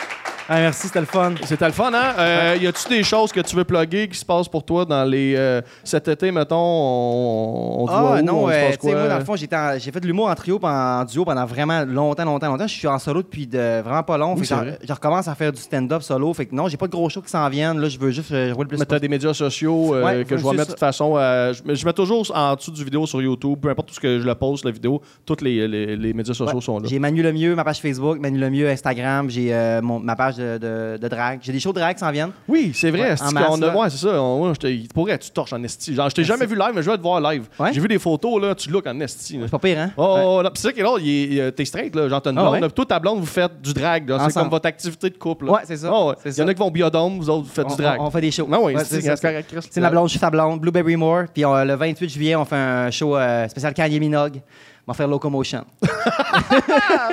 [0.50, 1.34] Ah, merci, c'était le fun.
[1.44, 2.14] C'était le fun, hein?
[2.18, 5.04] Euh, y a-tu des choses que tu veux plugger qui se passent pour toi dans
[5.04, 5.34] les.
[5.36, 8.24] euh, cet été, mettons, on, on Ah où?
[8.24, 9.46] non, euh, tu sais, moi, dans le fond, j'ai
[9.92, 12.66] fait de l'humour en trio, en duo pendant vraiment longtemps, longtemps, longtemps.
[12.66, 14.34] Je suis en solo depuis de, vraiment pas long.
[14.36, 16.32] Oui, Fait je recommence à faire du stand-up solo.
[16.32, 17.78] Fait que non, j'ai pas de gros shows qui s'en viennent.
[17.78, 20.24] Là, je veux juste euh, jouer le plus Mais t'as des médias sociaux euh, Ouais,
[20.24, 21.14] que je vais mettre de toute façon.
[21.18, 24.18] euh, je, mets toujours en dessous du vidéo sur YouTube, peu importe où ce que
[24.20, 26.62] je le poste, la vidéo, tous les, les, les médias sociaux Ouais.
[26.62, 26.88] sont là.
[26.88, 30.58] J'ai Manu Lemieux, ma page Facebook, Manu Lemieux, Instagram, j'ai euh, mon- ma page de,
[30.58, 31.40] de, de drag.
[31.42, 32.30] J'ai des shows de drag qui s'en viennent.
[32.48, 33.10] Oui, c'est vrai.
[33.10, 33.76] Ouais, c'est en a- là.
[33.76, 34.22] ouais, c'est ça.
[34.22, 35.94] On, ouais, je te- pour vrai, tu torches en esti.
[35.94, 37.46] Genre, je t'ai jamais vu live, mais je vais te voir live.
[37.58, 37.72] Ouais?
[37.72, 39.36] J'ai vu des photos, là, tu look en esti.
[39.36, 39.42] là.
[39.44, 39.90] C'est pas pire, hein?
[39.96, 40.22] Oh, Ouais.
[40.24, 42.08] oh, non, pis c'est ça qui est drôle, il est- il est- t'es straight, là.
[42.08, 42.52] Genre, t'as une Ah blonde.
[42.54, 42.60] ouais?
[42.60, 44.18] là, toi, ta blonde, vous faites du drag, là.
[44.28, 45.46] C'est comme votre activité de couple.
[45.46, 45.52] là.
[45.52, 45.90] Ouais, c'est ça.
[45.92, 46.14] Ah ouais.
[46.22, 48.00] C'est Il y en a qui vont biodome, vous autres, vous faites On, du drag.
[48.00, 48.46] on- on fait des shows.
[48.48, 51.24] Non, oui, Ouais, c'est ma blonde, je suis sa blonde, Blueberry Moore.
[51.32, 54.40] Puis on- le 28 juillet, on fait un show euh, spécial Kanye Minogue.
[54.88, 55.66] On va faire Locomotion.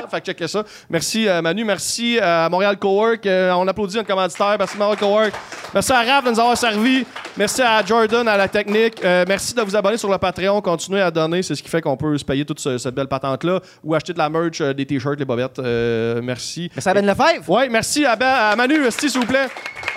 [0.10, 0.64] Fait que checker ça.
[0.90, 3.26] Merci euh, Manu, merci à Montréal Cowork.
[3.26, 4.56] Euh, on applaudit notre commanditaire.
[4.58, 5.34] Merci Montréal Cowork.
[5.74, 7.06] Merci à Raph de nous avoir servi.
[7.36, 9.04] Merci à Jordan à la technique.
[9.04, 10.62] Euh, merci de vous abonner sur le Patreon.
[10.62, 11.44] Continuez à donner.
[11.44, 13.60] C'est ce qui fait qu'on peut se payer toute ce- cette belle patente-là.
[13.84, 15.60] Ou acheter de la merch, euh, des t-shirts, des bobettes.
[15.60, 16.72] Euh, merci.
[16.74, 17.50] Merci à Ben Lefebvre.
[17.50, 19.48] Ouais, merci à, Ben- à Manu, s'il vous plaît.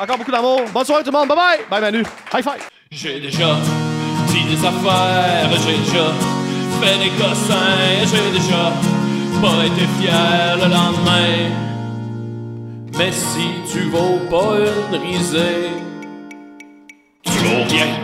[0.00, 0.62] Encore beaucoup d'amour.
[0.74, 1.28] Bonne soirée tout le monde.
[1.28, 1.58] Bye bye.
[1.70, 2.00] Bye Manu.
[2.34, 2.68] High five.
[2.90, 3.54] J'ai déjà
[4.26, 6.06] dit des affaires, j'ai déjà
[6.80, 8.72] fait des cossins, j'ai déjà
[9.40, 11.50] pas été fier le lendemain.
[12.98, 15.70] Mais si tu vaux pas une risée,
[17.22, 17.98] tu vaux rien.